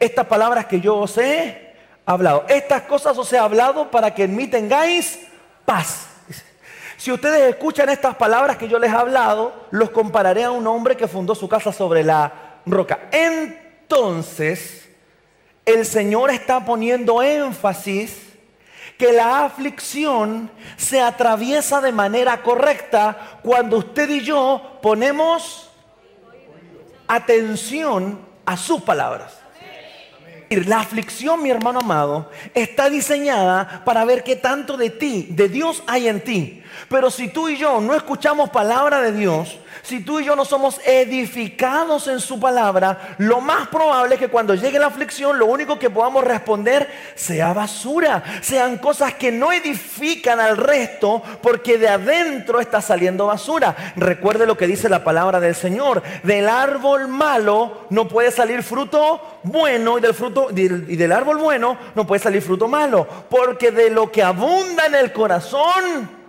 Estas 0.00 0.26
palabras 0.26 0.66
que 0.66 0.80
yo 0.80 0.96
os 0.96 1.18
he 1.18 1.74
hablado, 2.06 2.46
estas 2.48 2.82
cosas 2.82 3.16
os 3.18 3.30
he 3.32 3.38
hablado 3.38 3.90
para 3.90 4.14
que 4.14 4.24
en 4.24 4.34
mí 4.34 4.46
tengáis 4.46 5.20
paz. 5.64 6.08
Si 6.96 7.12
ustedes 7.12 7.50
escuchan 7.50 7.90
estas 7.90 8.14
palabras 8.16 8.56
que 8.56 8.68
yo 8.68 8.78
les 8.78 8.90
he 8.90 8.96
hablado, 8.96 9.66
los 9.70 9.90
compararé 9.90 10.44
a 10.44 10.50
un 10.50 10.66
hombre 10.66 10.96
que 10.96 11.08
fundó 11.08 11.34
su 11.34 11.48
casa 11.48 11.72
sobre 11.72 12.02
la 12.02 12.60
roca. 12.64 13.08
Entonces, 13.12 14.88
el 15.66 15.84
Señor 15.84 16.30
está 16.30 16.64
poniendo 16.64 17.22
énfasis 17.22 18.23
que 19.04 19.12
la 19.12 19.44
aflicción 19.44 20.50
se 20.78 20.98
atraviesa 20.98 21.82
de 21.82 21.92
manera 21.92 22.40
correcta 22.40 23.38
cuando 23.42 23.76
usted 23.76 24.08
y 24.08 24.22
yo 24.22 24.78
ponemos 24.80 25.68
atención 27.06 28.18
a 28.46 28.56
sus 28.56 28.80
palabras. 28.80 29.34
La 30.48 30.80
aflicción, 30.80 31.42
mi 31.42 31.50
hermano 31.50 31.80
amado, 31.80 32.30
está 32.54 32.88
diseñada 32.88 33.82
para 33.84 34.06
ver 34.06 34.24
qué 34.24 34.36
tanto 34.36 34.78
de 34.78 34.88
ti, 34.88 35.26
de 35.28 35.50
Dios 35.50 35.82
hay 35.86 36.08
en 36.08 36.24
ti. 36.24 36.62
Pero 36.88 37.10
si 37.10 37.28
tú 37.28 37.50
y 37.50 37.58
yo 37.58 37.82
no 37.82 37.94
escuchamos 37.94 38.48
palabra 38.48 39.02
de 39.02 39.12
Dios, 39.12 39.58
si 39.84 40.00
tú 40.00 40.18
y 40.18 40.24
yo 40.24 40.34
no 40.34 40.46
somos 40.46 40.80
edificados 40.86 42.08
en 42.08 42.18
su 42.18 42.40
palabra, 42.40 43.16
lo 43.18 43.42
más 43.42 43.68
probable 43.68 44.14
es 44.14 44.20
que 44.20 44.28
cuando 44.28 44.54
llegue 44.54 44.78
la 44.78 44.86
aflicción, 44.86 45.38
lo 45.38 45.44
único 45.44 45.78
que 45.78 45.90
podamos 45.90 46.24
responder 46.24 46.90
sea 47.14 47.52
basura, 47.52 48.24
sean 48.40 48.78
cosas 48.78 49.12
que 49.14 49.30
no 49.30 49.52
edifican 49.52 50.40
al 50.40 50.56
resto, 50.56 51.22
porque 51.42 51.76
de 51.76 51.88
adentro 51.88 52.60
está 52.60 52.80
saliendo 52.80 53.26
basura. 53.26 53.76
Recuerde 53.96 54.46
lo 54.46 54.56
que 54.56 54.66
dice 54.66 54.88
la 54.88 55.04
palabra 55.04 55.38
del 55.38 55.54
Señor, 55.54 56.02
del 56.22 56.48
árbol 56.48 57.06
malo 57.06 57.86
no 57.90 58.08
puede 58.08 58.30
salir 58.30 58.62
fruto 58.62 59.20
bueno 59.42 59.98
y 59.98 60.00
del 60.00 60.14
fruto 60.14 60.48
y 60.50 60.96
del 60.96 61.12
árbol 61.12 61.36
bueno 61.36 61.76
no 61.94 62.06
puede 62.06 62.22
salir 62.22 62.40
fruto 62.40 62.68
malo, 62.68 63.06
porque 63.28 63.70
de 63.70 63.90
lo 63.90 64.10
que 64.10 64.22
abunda 64.22 64.86
en 64.86 64.94
el 64.94 65.12
corazón 65.12 66.23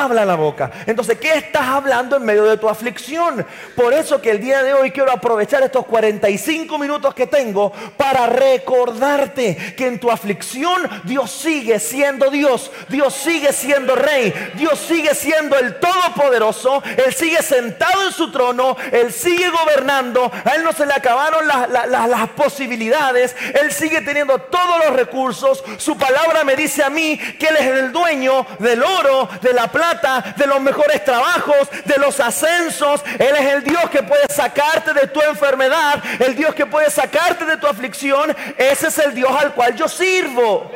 habla 0.00 0.24
la 0.24 0.36
boca. 0.36 0.70
Entonces, 0.86 1.18
¿qué 1.18 1.34
estás 1.34 1.66
hablando 1.66 2.16
en 2.16 2.24
medio 2.24 2.44
de 2.44 2.56
tu 2.56 2.68
aflicción? 2.68 3.46
Por 3.76 3.92
eso 3.92 4.20
que 4.20 4.30
el 4.30 4.40
día 4.40 4.62
de 4.62 4.74
hoy 4.74 4.90
quiero 4.90 5.12
aprovechar 5.12 5.62
estos 5.62 5.86
45 5.86 6.78
minutos 6.78 7.14
que 7.14 7.26
tengo 7.26 7.72
para 7.96 8.26
recordarte 8.26 9.74
que 9.76 9.86
en 9.86 9.98
tu 9.98 10.10
aflicción 10.10 10.88
Dios 11.04 11.30
sigue 11.30 11.78
siendo 11.78 12.30
Dios, 12.30 12.70
Dios 12.88 13.14
sigue 13.14 13.52
siendo 13.52 13.94
Rey, 13.94 14.32
Dios 14.54 14.78
sigue 14.78 15.14
siendo 15.14 15.58
el 15.58 15.78
Todopoderoso, 15.78 16.82
Él 17.04 17.14
sigue 17.14 17.42
sentado 17.42 18.06
en 18.06 18.12
su 18.12 18.30
trono, 18.30 18.76
Él 18.92 19.12
sigue 19.12 19.50
gobernando, 19.50 20.30
a 20.44 20.50
Él 20.50 20.64
no 20.64 20.72
se 20.72 20.86
le 20.86 20.94
acabaron 20.94 21.46
las 21.46 22.28
posibilidades, 22.30 23.36
Él 23.60 23.72
sigue 23.72 24.00
teniendo 24.00 24.38
todos 24.38 24.84
los 24.84 24.96
recursos, 24.96 25.62
su 25.78 25.96
palabra 25.96 26.44
me 26.44 26.56
dice 26.56 26.82
a 26.82 26.90
mí 26.90 27.18
que 27.38 27.46
Él 27.48 27.56
es 27.56 27.66
el 27.66 27.92
dueño 27.92 28.46
del 28.58 28.82
oro, 28.82 29.28
de 29.40 29.52
la 29.52 29.68
plata, 29.68 29.89
de 30.36 30.46
los 30.46 30.60
mejores 30.60 31.04
trabajos, 31.04 31.68
de 31.84 31.98
los 31.98 32.20
ascensos. 32.20 33.02
Él 33.18 33.34
es 33.36 33.54
el 33.54 33.64
Dios 33.64 33.90
que 33.90 34.02
puede 34.02 34.26
sacarte 34.28 34.92
de 34.92 35.06
tu 35.08 35.20
enfermedad, 35.20 36.02
el 36.18 36.34
Dios 36.34 36.54
que 36.54 36.66
puede 36.66 36.90
sacarte 36.90 37.44
de 37.44 37.56
tu 37.56 37.66
aflicción. 37.66 38.34
Ese 38.56 38.88
es 38.88 38.98
el 38.98 39.14
Dios 39.14 39.30
al 39.30 39.54
cual 39.54 39.74
yo 39.74 39.88
sirvo. 39.88 40.70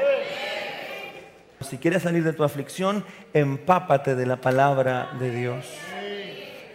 Si 1.60 1.78
quieres 1.78 2.02
salir 2.02 2.22
de 2.24 2.32
tu 2.32 2.44
aflicción, 2.44 3.04
empápate 3.32 4.14
de 4.14 4.26
la 4.26 4.36
palabra 4.36 5.10
de 5.18 5.30
Dios. 5.30 5.64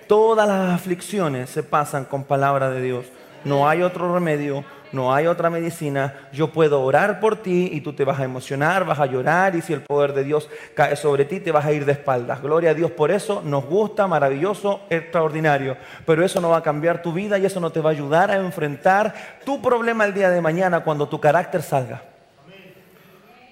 Todas 0.07 0.47
las 0.47 0.73
aflicciones 0.73 1.49
se 1.49 1.61
pasan 1.61 2.05
con 2.05 2.23
palabra 2.23 2.71
de 2.71 2.81
Dios. 2.81 3.05
No 3.43 3.69
hay 3.69 3.83
otro 3.83 4.13
remedio 4.13 4.65
no 4.91 5.13
hay 5.13 5.27
otra 5.27 5.49
medicina, 5.49 6.29
yo 6.31 6.51
puedo 6.51 6.81
orar 6.81 7.19
por 7.19 7.37
ti 7.37 7.69
y 7.71 7.81
tú 7.81 7.93
te 7.93 8.03
vas 8.03 8.19
a 8.19 8.23
emocionar, 8.23 8.85
vas 8.85 8.99
a 8.99 9.05
llorar 9.05 9.55
y 9.55 9.61
si 9.61 9.73
el 9.73 9.81
poder 9.81 10.13
de 10.13 10.23
Dios 10.23 10.49
cae 10.73 10.95
sobre 10.95 11.25
ti 11.25 11.39
te 11.39 11.51
vas 11.51 11.65
a 11.65 11.71
ir 11.71 11.85
de 11.85 11.91
espaldas. 11.91 12.41
Gloria 12.41 12.71
a 12.71 12.73
Dios 12.73 12.91
por 12.91 13.11
eso, 13.11 13.41
nos 13.43 13.65
gusta, 13.65 14.07
maravilloso, 14.07 14.81
extraordinario, 14.89 15.77
pero 16.05 16.25
eso 16.25 16.41
no 16.41 16.49
va 16.49 16.57
a 16.57 16.63
cambiar 16.63 17.01
tu 17.01 17.13
vida 17.13 17.37
y 17.37 17.45
eso 17.45 17.59
no 17.59 17.71
te 17.71 17.81
va 17.81 17.89
a 17.89 17.93
ayudar 17.93 18.31
a 18.31 18.37
enfrentar 18.37 19.13
tu 19.45 19.61
problema 19.61 20.05
el 20.05 20.13
día 20.13 20.29
de 20.29 20.41
mañana 20.41 20.83
cuando 20.83 21.07
tu 21.07 21.19
carácter 21.19 21.61
salga. 21.61 22.03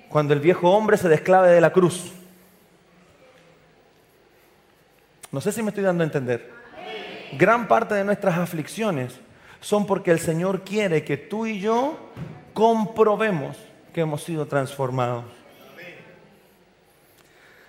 Cuando 0.10 0.34
el 0.34 0.39
viejo 0.39 0.72
hombre 0.72 0.98
se 0.98 1.10
desclave 1.10 1.50
de 1.50 1.62
la 1.62 1.72
cruz. 1.72 2.13
No 5.32 5.41
sé 5.41 5.51
si 5.51 5.62
me 5.62 5.70
estoy 5.70 5.84
dando 5.84 6.03
a 6.03 6.06
entender. 6.06 6.50
Gran 7.34 7.67
parte 7.67 7.94
de 7.94 8.06
nuestras 8.06 8.38
aflicciones 8.38 9.20
son 9.62 9.86
porque 9.86 10.12
el 10.12 10.20
Señor 10.20 10.64
quiere 10.64 11.04
que 11.04 11.18
tú 11.18 11.46
y 11.46 11.60
yo 11.60 11.98
comprobemos 12.54 13.58
que 13.94 14.02
hemos 14.02 14.24
sido 14.24 14.46
transformados. 14.48 15.26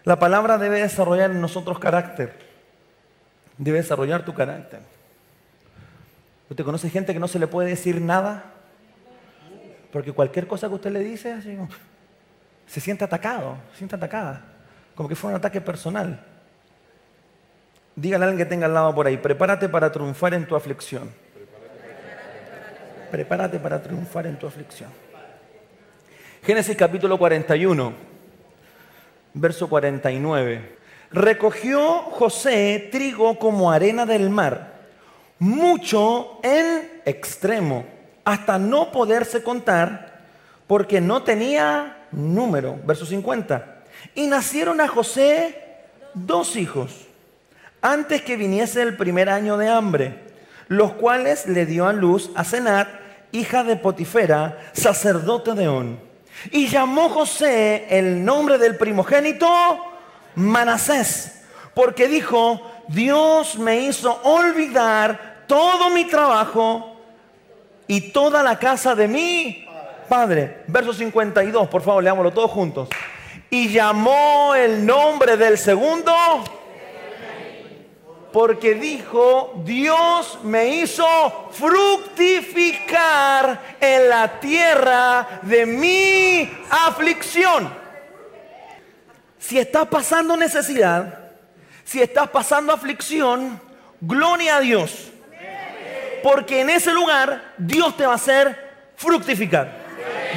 La 0.05 0.19
palabra 0.19 0.59
debe 0.59 0.81
desarrollar 0.81 1.31
en 1.31 1.41
nosotros 1.41 1.79
carácter. 1.79 2.39
Debe 3.59 3.79
desarrollar 3.79 4.25
tu 4.25 4.33
carácter. 4.33 4.81
¿Usted 6.49 6.65
conoce 6.65 6.89
gente 6.89 7.13
que 7.13 7.21
no 7.21 7.29
se 7.29 7.39
le 7.39 7.47
puede 7.47 7.69
decir 7.69 8.01
nada? 8.01 8.45
Porque 9.93 10.13
cualquier 10.13 10.47
cosa 10.47 10.69
que 10.69 10.75
usted 10.75 10.91
le 10.91 11.01
dice, 11.01 11.33
así, 11.33 11.57
se 12.67 12.81
siente 12.81 13.05
atacado, 13.05 13.57
se 13.73 13.79
siente 13.79 13.97
atacada, 13.97 14.45
como 14.95 15.09
que 15.09 15.15
fue 15.15 15.31
un 15.31 15.37
ataque 15.37 15.61
personal. 15.61 16.25
Dígale 17.97 18.25
a 18.25 18.29
alguien 18.29 18.47
que 18.47 18.49
tenga 18.49 18.67
al 18.67 18.75
lado 18.75 18.95
por 18.95 19.07
ahí, 19.07 19.17
prepárate 19.17 19.69
para 19.69 19.91
triunfar 19.91 20.35
en 20.35 20.47
tu 20.47 20.55
aflicción. 20.55 21.11
Prepárate 23.11 23.59
para 23.59 23.83
triunfar 23.83 24.27
en 24.27 24.39
tu 24.39 24.47
aflicción. 24.47 24.91
Génesis 26.43 26.77
capítulo 26.77 27.19
41, 27.19 27.93
verso 29.35 29.69
49. 29.69 30.79
Recogió 31.11 32.03
José 32.03 32.89
trigo 32.93 33.39
como 33.39 33.71
arena 33.71 34.05
del 34.07 34.31
mar, 34.31 34.75
mucho 35.39 36.39
en 36.43 37.01
extremo, 37.05 37.87
hasta 38.25 38.59
no 38.59 38.93
poderse 38.93 39.43
contar, 39.43 40.25
porque 40.67 41.01
no 41.01 41.23
tenía 41.23 42.07
número. 42.13 42.79
Verso 42.85 43.07
50. 43.07 43.85
Y 44.15 44.27
nacieron 44.27 44.81
a 44.81 44.89
José 44.89 45.65
dos 46.15 46.57
hijos, 46.57 47.07
antes 47.81 48.23
que 48.23 48.37
viniese 48.37 48.83
el 48.83 48.97
primer 48.97 49.29
año 49.29 49.57
de 49.57 49.69
hambre, 49.69 50.21
los 50.69 50.93
cuales 50.93 51.47
le 51.47 51.67
dio 51.67 51.87
a 51.87 51.93
luz 51.93 52.31
a 52.35 52.45
Senat, 52.45 52.89
hija 53.33 53.65
de 53.65 53.77
Potifera, 53.77 54.59
sacerdote 54.73 55.55
de 55.55 55.69
On. 55.69 56.01
Y 56.51 56.69
llamó 56.69 57.09
José 57.09 57.87
el 57.91 58.25
nombre 58.25 58.59
del 58.59 58.77
primogénito 58.77 59.49
Manasés, 60.35 61.43
porque 61.75 62.09
dijo, 62.09 62.61
Dios 62.89 63.59
me 63.59 63.81
hizo 63.81 64.21
olvidar 64.23 65.45
todo 65.47 65.91
mi 65.91 66.05
trabajo 66.05 66.97
y 67.87 68.13
toda 68.13 68.43
la 68.43 68.59
casa 68.59 68.95
de 68.95 69.09
mi 69.09 69.67
padre. 70.09 70.63
Verso 70.69 70.93
52, 70.93 71.69
por 71.69 71.83
favor, 71.83 72.03
leámoslo 72.05 72.31
todos 72.33 72.51
juntos. 72.51 72.89
Y 73.51 73.69
llamó 73.71 74.55
el 74.55 74.85
nombre 74.85 75.37
del 75.37 75.57
segundo 75.59 76.15
porque 78.39 78.75
dijo, 78.75 79.53
Dios 79.65 80.39
me 80.45 80.69
hizo 80.69 81.51
fructificar 81.51 82.95
en 83.81 84.09
la 84.09 84.39
tierra 84.39 85.41
de 85.43 85.67
mi 85.67 86.49
aflicción. 86.71 87.69
Si 89.41 89.59
estás 89.59 89.89
pasando 89.89 90.37
necesidad, 90.37 91.19
si 91.83 92.01
estás 92.01 92.29
pasando 92.29 92.73
aflicción, 92.73 93.61
gloria 94.01 94.59
a 94.59 94.61
Dios. 94.61 95.11
Porque 96.23 96.61
en 96.61 96.71
ese 96.71 96.93
lugar 96.93 97.55
Dios 97.59 97.97
te 97.97 98.07
va 98.07 98.13
a 98.13 98.15
hacer 98.15 98.93
fructificar. 98.95 99.69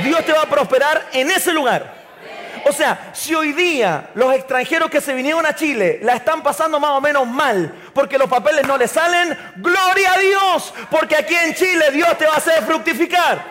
Dios 0.03 0.25
te 0.25 0.33
va 0.33 0.41
a 0.41 0.49
prosperar 0.49 1.07
en 1.13 1.29
ese 1.29 1.53
lugar. 1.53 2.00
O 2.65 2.71
sea, 2.71 3.11
si 3.13 3.33
hoy 3.33 3.53
día 3.53 4.09
los 4.15 4.33
extranjeros 4.33 4.89
que 4.89 5.01
se 5.01 5.13
vinieron 5.13 5.45
a 5.45 5.55
Chile 5.55 5.99
la 6.01 6.13
están 6.13 6.43
pasando 6.43 6.79
más 6.79 6.91
o 6.91 7.01
menos 7.01 7.27
mal 7.27 7.73
porque 7.93 8.17
los 8.17 8.29
papeles 8.29 8.65
no 8.67 8.77
les 8.77 8.91
salen, 8.91 9.37
gloria 9.57 10.13
a 10.13 10.19
Dios, 10.19 10.73
porque 10.89 11.15
aquí 11.15 11.35
en 11.35 11.53
Chile 11.53 11.91
Dios 11.91 12.17
te 12.17 12.25
va 12.25 12.33
a 12.33 12.37
hacer 12.37 12.63
fructificar. 12.63 13.43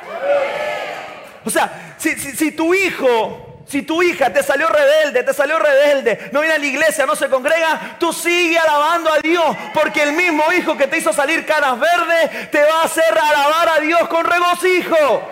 O 1.44 1.50
sea, 1.50 1.94
si, 1.98 2.14
si 2.16 2.52
tu 2.52 2.74
hijo 2.74 3.46
si 3.70 3.82
tu 3.82 4.02
hija 4.02 4.32
te 4.32 4.42
salió 4.42 4.66
rebelde, 4.66 5.22
te 5.22 5.32
salió 5.32 5.56
rebelde, 5.56 6.30
no 6.32 6.40
viene 6.40 6.56
a 6.56 6.58
la 6.58 6.66
iglesia, 6.66 7.06
no 7.06 7.14
se 7.14 7.28
congrega, 7.28 7.96
tú 8.00 8.12
sigue 8.12 8.58
alabando 8.58 9.12
a 9.12 9.18
Dios, 9.20 9.56
porque 9.72 10.02
el 10.02 10.12
mismo 10.12 10.42
hijo 10.52 10.76
que 10.76 10.88
te 10.88 10.98
hizo 10.98 11.12
salir 11.12 11.46
caras 11.46 11.78
verdes 11.78 12.50
te 12.50 12.60
va 12.64 12.80
a 12.80 12.84
hacer 12.86 13.16
alabar 13.16 13.68
a 13.68 13.78
Dios 13.78 14.08
con 14.08 14.24
regocijo. 14.24 15.22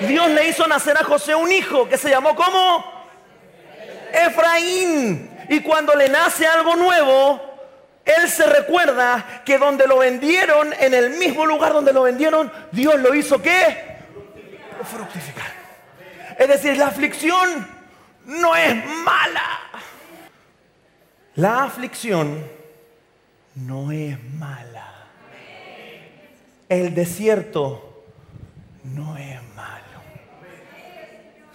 Dios 0.00 0.30
le 0.30 0.48
hizo 0.48 0.66
nacer 0.66 0.96
a 0.96 1.04
José 1.04 1.34
un 1.34 1.52
hijo 1.52 1.86
que 1.86 1.98
se 1.98 2.08
llamó 2.08 2.34
¿cómo? 2.34 2.93
Efraín. 4.14 5.30
Y 5.48 5.60
cuando 5.60 5.94
le 5.94 6.08
nace 6.08 6.46
algo 6.46 6.76
nuevo, 6.76 7.40
él 8.04 8.28
se 8.28 8.46
recuerda 8.46 9.42
que 9.44 9.58
donde 9.58 9.86
lo 9.86 9.98
vendieron, 9.98 10.72
en 10.78 10.94
el 10.94 11.10
mismo 11.10 11.46
lugar 11.46 11.72
donde 11.72 11.92
lo 11.92 12.02
vendieron, 12.02 12.52
Dios 12.72 13.00
lo 13.00 13.14
hizo 13.14 13.40
qué? 13.40 13.96
Fructificar. 14.82 15.52
Es 16.38 16.48
decir, 16.48 16.76
la 16.76 16.88
aflicción 16.88 17.66
no 18.26 18.54
es 18.56 18.84
mala. 18.86 19.60
La 21.36 21.64
aflicción 21.64 22.44
no 23.54 23.90
es 23.90 24.22
mala. 24.34 24.92
El 26.68 26.94
desierto 26.94 28.04
no 28.84 29.16
es 29.16 29.23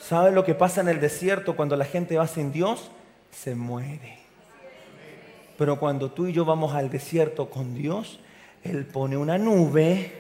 ¿Sabe 0.09 0.31
lo 0.31 0.43
que 0.43 0.55
pasa 0.55 0.81
en 0.81 0.87
el 0.87 0.99
desierto 0.99 1.55
cuando 1.55 1.75
la 1.75 1.85
gente 1.85 2.17
va 2.17 2.25
sin 2.25 2.51
Dios? 2.51 2.89
Se 3.29 3.53
muere. 3.53 4.17
Pero 5.55 5.79
cuando 5.79 6.09
tú 6.09 6.25
y 6.25 6.33
yo 6.33 6.45
vamos 6.45 6.73
al 6.73 6.89
desierto 6.89 7.51
con 7.51 7.75
Dios, 7.75 8.19
Él 8.63 8.87
pone 8.87 9.17
una 9.17 9.37
nube 9.37 10.11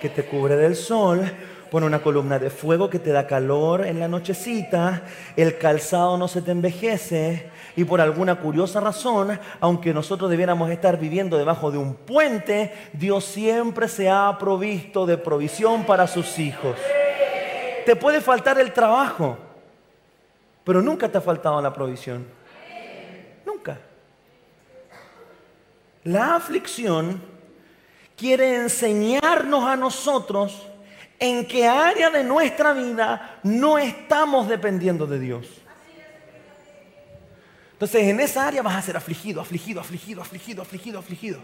que 0.00 0.08
te 0.08 0.26
cubre 0.26 0.54
del 0.54 0.76
sol, 0.76 1.28
pone 1.72 1.86
una 1.86 2.04
columna 2.04 2.38
de 2.38 2.50
fuego 2.50 2.88
que 2.88 3.00
te 3.00 3.10
da 3.10 3.26
calor 3.26 3.84
en 3.84 3.98
la 3.98 4.06
nochecita, 4.06 5.02
el 5.36 5.58
calzado 5.58 6.16
no 6.16 6.28
se 6.28 6.40
te 6.40 6.52
envejece 6.52 7.50
y 7.74 7.82
por 7.82 8.00
alguna 8.00 8.36
curiosa 8.36 8.78
razón, 8.78 9.40
aunque 9.58 9.92
nosotros 9.92 10.30
debiéramos 10.30 10.70
estar 10.70 11.00
viviendo 11.00 11.36
debajo 11.36 11.72
de 11.72 11.78
un 11.78 11.94
puente, 11.94 12.72
Dios 12.92 13.24
siempre 13.24 13.88
se 13.88 14.08
ha 14.08 14.36
provisto 14.38 15.04
de 15.04 15.18
provisión 15.18 15.82
para 15.82 16.06
sus 16.06 16.38
hijos 16.38 16.76
te 17.84 17.96
puede 17.96 18.20
faltar 18.20 18.58
el 18.58 18.72
trabajo, 18.72 19.38
pero 20.64 20.82
nunca 20.82 21.08
te 21.08 21.18
ha 21.18 21.20
faltado 21.20 21.60
la 21.60 21.72
provisión. 21.72 22.26
Nunca. 23.44 23.78
La 26.04 26.36
aflicción 26.36 27.22
quiere 28.16 28.56
enseñarnos 28.56 29.64
a 29.64 29.76
nosotros 29.76 30.66
en 31.18 31.46
qué 31.46 31.66
área 31.66 32.10
de 32.10 32.24
nuestra 32.24 32.72
vida 32.72 33.40
no 33.44 33.78
estamos 33.78 34.48
dependiendo 34.48 35.06
de 35.06 35.18
Dios. 35.18 35.46
Entonces 37.72 38.02
en 38.04 38.20
esa 38.20 38.46
área 38.46 38.62
vas 38.62 38.76
a 38.76 38.82
ser 38.82 38.96
afligido, 38.96 39.40
afligido, 39.40 39.80
afligido, 39.80 40.22
afligido, 40.22 40.62
afligido, 40.62 40.98
afligido. 41.00 41.40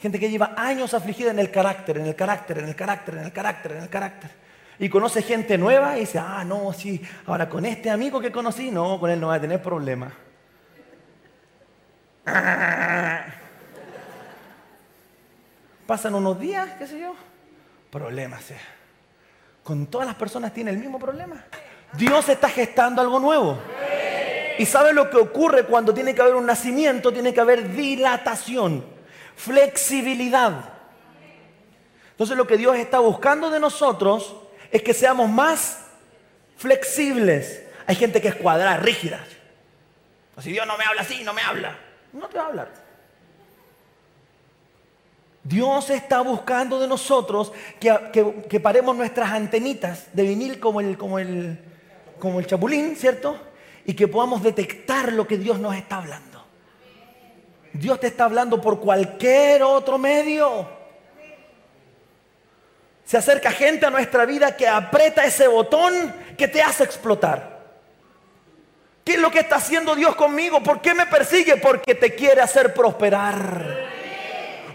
Gente 0.00 0.18
que 0.18 0.30
lleva 0.30 0.54
años 0.56 0.94
afligida 0.94 1.30
en 1.30 1.38
el 1.38 1.50
carácter, 1.50 1.98
en 1.98 2.06
el 2.06 2.16
carácter, 2.16 2.58
en 2.58 2.68
el 2.68 2.74
carácter, 2.74 3.14
en 3.14 3.24
el 3.24 3.32
carácter, 3.32 3.72
en 3.72 3.82
el 3.82 3.88
carácter 3.88 4.42
y 4.78 4.88
conoce 4.88 5.22
gente 5.22 5.58
nueva 5.58 5.96
y 5.96 6.00
dice, 6.00 6.18
ah, 6.18 6.44
no, 6.44 6.72
sí, 6.72 7.00
ahora 7.26 7.48
con 7.48 7.64
este 7.64 7.90
amigo 7.90 8.20
que 8.20 8.32
conocí, 8.32 8.70
no, 8.70 8.98
con 8.98 9.10
él 9.10 9.20
no 9.20 9.28
va 9.28 9.34
a 9.34 9.40
tener 9.40 9.62
problemas. 9.62 10.12
Pasan 15.86 16.14
unos 16.14 16.38
días, 16.38 16.70
qué 16.78 16.86
sé 16.86 17.00
yo, 17.00 17.14
problemas. 17.90 18.44
Con 19.62 19.86
todas 19.86 20.06
las 20.06 20.16
personas 20.16 20.52
tiene 20.52 20.70
el 20.70 20.78
mismo 20.78 20.98
problema. 20.98 21.44
Dios 21.92 22.28
está 22.28 22.48
gestando 22.48 23.00
algo 23.02 23.20
nuevo. 23.20 23.58
Y 24.58 24.66
sabe 24.66 24.92
lo 24.92 25.10
que 25.10 25.16
ocurre 25.16 25.64
cuando 25.64 25.94
tiene 25.94 26.14
que 26.14 26.22
haber 26.22 26.34
un 26.34 26.46
nacimiento, 26.46 27.12
tiene 27.12 27.32
que 27.32 27.40
haber 27.40 27.72
dilatación, 27.72 28.84
flexibilidad. 29.34 30.72
Entonces 32.10 32.36
lo 32.36 32.46
que 32.46 32.56
Dios 32.56 32.76
está 32.76 32.98
buscando 32.98 33.50
de 33.50 33.58
nosotros 33.58 34.36
es 34.72 34.82
que 34.82 34.94
seamos 34.94 35.28
más 35.28 35.78
flexibles. 36.56 37.62
Hay 37.86 37.94
gente 37.94 38.20
que 38.20 38.28
es 38.28 38.34
cuadrada, 38.34 38.78
rígida. 38.78 39.24
Si 40.40 40.50
Dios 40.50 40.66
no 40.66 40.76
me 40.78 40.84
habla 40.84 41.02
así, 41.02 41.22
no 41.22 41.34
me 41.34 41.42
habla. 41.42 41.78
No 42.12 42.26
te 42.26 42.38
va 42.38 42.44
a 42.44 42.46
hablar. 42.48 42.82
Dios 45.44 45.90
está 45.90 46.20
buscando 46.22 46.80
de 46.80 46.88
nosotros 46.88 47.52
que, 47.78 48.60
paremos 48.62 48.96
nuestras 48.96 49.30
antenitas 49.30 50.06
de 50.12 50.22
vinil 50.22 50.58
como 50.58 50.80
el, 50.80 50.96
como, 50.96 51.18
el, 51.18 51.58
como 52.18 52.40
el 52.40 52.46
chapulín, 52.46 52.96
¿cierto? 52.96 53.36
Y 53.84 53.94
que 53.94 54.08
podamos 54.08 54.42
detectar 54.42 55.12
lo 55.12 55.26
que 55.26 55.36
Dios 55.36 55.58
nos 55.58 55.74
está 55.74 55.98
hablando. 55.98 56.44
Dios 57.72 58.00
te 58.00 58.06
está 58.06 58.24
hablando 58.24 58.60
por 58.60 58.80
cualquier 58.80 59.62
otro 59.64 59.98
medio. 59.98 60.81
Se 63.12 63.18
acerca 63.18 63.50
gente 63.50 63.84
a 63.84 63.90
nuestra 63.90 64.24
vida 64.24 64.56
que 64.56 64.66
aprieta 64.66 65.26
ese 65.26 65.46
botón 65.46 65.92
que 66.38 66.48
te 66.48 66.62
hace 66.62 66.82
explotar. 66.82 67.60
¿Qué 69.04 69.12
es 69.12 69.18
lo 69.18 69.30
que 69.30 69.40
está 69.40 69.56
haciendo 69.56 69.94
Dios 69.94 70.16
conmigo? 70.16 70.62
¿Por 70.62 70.80
qué 70.80 70.94
me 70.94 71.04
persigue? 71.04 71.58
Porque 71.58 71.94
te 71.94 72.14
quiere 72.14 72.40
hacer 72.40 72.72
prosperar. 72.72 73.84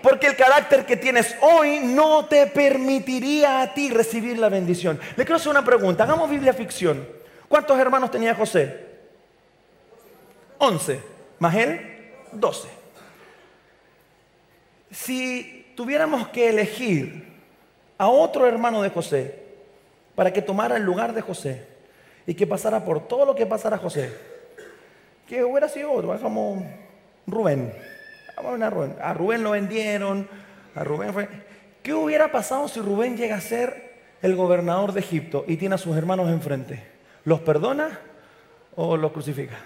Porque 0.03 0.27
el 0.27 0.35
carácter 0.35 0.85
que 0.85 0.97
tienes 0.97 1.35
hoy 1.41 1.79
no 1.79 2.27
te 2.27 2.45
permitiría 2.45 3.59
a 3.63 3.73
ti 3.73 3.89
recibir 3.89 4.37
la 4.37 4.49
bendición. 4.49 4.99
Le 5.15 5.25
quiero 5.25 5.37
hacer 5.37 5.49
una 5.49 5.65
pregunta. 5.65 6.03
Hagamos 6.03 6.29
Biblia 6.29 6.53
ficción. 6.53 7.07
¿Cuántos 7.47 7.79
hermanos 7.79 8.11
tenía 8.11 8.35
José? 8.35 8.85
Once. 10.59 11.01
¿Más 11.39 11.55
él? 11.55 12.11
Doce. 12.31 12.67
Si 14.91 15.73
tuviéramos 15.75 16.27
que 16.27 16.49
elegir 16.49 17.36
a 17.97 18.09
otro 18.09 18.47
hermano 18.47 18.81
de 18.81 18.89
José 18.89 19.43
para 20.15 20.31
que 20.31 20.41
tomara 20.41 20.77
el 20.77 20.83
lugar 20.83 21.13
de 21.13 21.21
José 21.21 21.65
y 22.25 22.33
que 22.33 22.47
pasara 22.47 22.83
por 22.83 23.07
todo 23.07 23.25
lo 23.25 23.35
que 23.35 23.45
pasara 23.45 23.77
José. 23.77 24.11
Que 25.27 25.43
hubiera 25.43 25.69
sido 25.69 25.91
otro, 25.91 26.19
como 26.19 26.65
Rubén. 27.25 27.73
A 28.35 28.41
Rubén. 28.69 28.95
A 29.01 29.13
Rubén 29.13 29.43
lo 29.43 29.51
vendieron, 29.51 30.27
a 30.75 30.83
Rubén 30.83 31.13
fue... 31.13 31.27
¿Qué 31.83 31.93
hubiera 31.93 32.31
pasado 32.31 32.67
si 32.67 32.81
Rubén 32.81 33.15
llega 33.15 33.37
a 33.37 33.41
ser 33.41 33.93
el 34.21 34.35
gobernador 34.35 34.91
de 34.91 34.99
Egipto 34.99 35.45
y 35.47 35.55
tiene 35.55 35.75
a 35.75 35.77
sus 35.77 35.95
hermanos 35.95 36.29
enfrente? 36.29 36.83
¿Los 37.23 37.39
perdona 37.39 37.99
o 38.75 38.97
los 38.97 39.11
crucifica? 39.11 39.57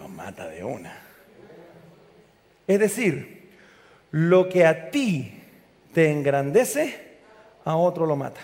Los 0.00 0.10
mata 0.10 0.48
de 0.48 0.64
una. 0.64 0.98
Es 2.66 2.78
decir, 2.78 3.50
lo 4.10 4.48
que 4.48 4.66
a 4.66 4.90
ti 4.90 5.41
te 5.92 6.10
engrandece, 6.10 7.18
a 7.64 7.76
otro 7.76 8.06
lo 8.06 8.16
mata. 8.16 8.40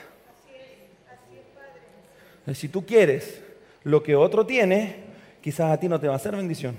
Si 2.54 2.68
tú 2.68 2.86
quieres 2.86 3.42
lo 3.84 4.02
que 4.02 4.16
otro 4.16 4.46
tiene, 4.46 4.96
quizás 5.42 5.70
a 5.70 5.78
ti 5.78 5.88
no 5.88 6.00
te 6.00 6.08
va 6.08 6.14
a 6.14 6.16
hacer 6.16 6.34
bendición. 6.34 6.76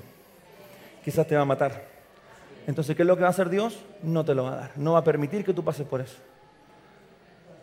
Quizás 1.03 1.27
te 1.27 1.35
va 1.35 1.41
a 1.41 1.45
matar. 1.45 1.85
Entonces, 2.67 2.95
¿qué 2.95 3.03
es 3.03 3.07
lo 3.07 3.15
que 3.15 3.21
va 3.21 3.27
a 3.27 3.31
hacer 3.31 3.49
Dios? 3.49 3.79
No 4.03 4.25
te 4.25 4.33
lo 4.35 4.43
va 4.43 4.53
a 4.53 4.55
dar. 4.55 4.71
No 4.75 4.93
va 4.93 4.99
a 4.99 5.03
permitir 5.03 5.43
que 5.43 5.53
tú 5.53 5.63
pases 5.63 5.87
por 5.87 6.01
eso. 6.01 6.17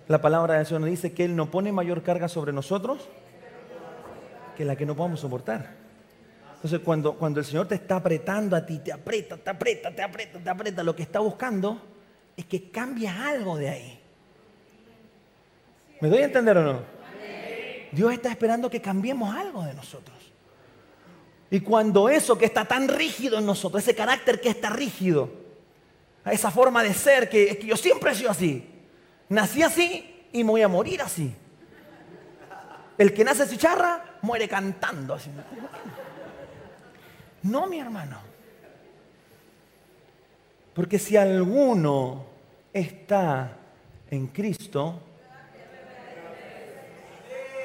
La 0.09 0.21
palabra 0.21 0.55
de 0.55 0.65
Dios 0.65 0.81
nos 0.81 0.89
dice 0.89 1.13
que 1.13 1.25
Él 1.25 1.35
no 1.35 1.51
pone 1.51 1.73
mayor 1.73 2.03
carga 2.03 2.29
sobre 2.29 2.53
nosotros 2.53 3.09
que 4.57 4.65
la 4.65 4.75
que 4.75 4.87
no 4.87 4.97
podamos 4.97 5.21
soportar. 5.21 5.75
Entonces, 6.55 6.81
cuando, 6.81 7.15
cuando 7.15 7.41
el 7.41 7.47
Señor 7.47 7.69
te 7.69 7.75
está 7.75 7.97
apretando 7.97 8.57
a 8.57 8.65
ti, 8.65 8.79
te 8.79 8.93
aprieta, 8.93 9.37
te 9.37 9.51
aprieta, 9.51 9.95
te 9.95 10.03
aprieta, 10.03 10.39
te 10.39 10.51
aprieta, 10.51 10.83
lo 10.83 10.97
que 10.97 11.03
está 11.03 11.21
buscando 11.21 11.81
es 12.37 12.45
que 12.45 12.71
cambies 12.71 13.13
algo 13.13 13.57
de 13.57 13.69
ahí. 13.69 14.01
¿Me 16.01 16.09
doy 16.09 16.21
a 16.23 16.25
entender 16.25 16.59
o 16.59 16.63
no? 16.63 16.97
Dios 17.93 18.13
está 18.13 18.29
esperando 18.29 18.69
que 18.69 18.83
cambiemos 18.83 19.35
algo 19.35 19.65
de 19.65 19.73
nosotros. 19.73 20.17
Y 21.51 21.61
cuando 21.61 22.09
eso 22.09 22.37
que 22.37 22.45
está 22.45 22.65
tan 22.65 22.89
rígido 22.89 23.39
en 23.39 23.47
nosotros, 23.47 23.83
ese 23.83 23.95
carácter 23.95 24.41
que 24.41 24.51
está 24.51 24.69
rígido, 24.69 25.31
esa 26.25 26.51
forma 26.51 26.83
de 26.83 26.93
ser 26.93 27.29
que, 27.29 27.51
es 27.51 27.57
que 27.59 27.67
yo 27.67 27.77
siempre 27.77 28.11
he 28.11 28.15
sido 28.15 28.31
así, 28.31 28.69
nací 29.29 29.63
así 29.63 30.27
y 30.33 30.45
me 30.45 30.51
voy 30.51 30.63
a 30.63 30.69
morir 30.69 31.01
así. 31.01 31.33
El 32.99 33.15
que 33.15 33.25
nace 33.25 33.49
chicharra 33.49 34.19
muere 34.23 34.49
cantando 34.49 35.15
así. 35.15 35.31
No, 37.43 37.67
mi 37.67 37.79
hermano. 37.79 38.36
Porque 40.77 40.99
si 40.99 41.17
alguno 41.17 42.27
está 42.71 43.57
en 44.11 44.27
Cristo, 44.27 45.01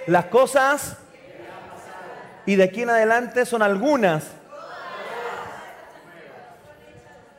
las 0.08 0.26
cosas 0.28 0.98
y 2.46 2.56
de 2.56 2.64
aquí 2.64 2.84
en 2.84 2.90
adelante 2.90 3.46
son 3.46 3.64
algunas, 3.64 4.32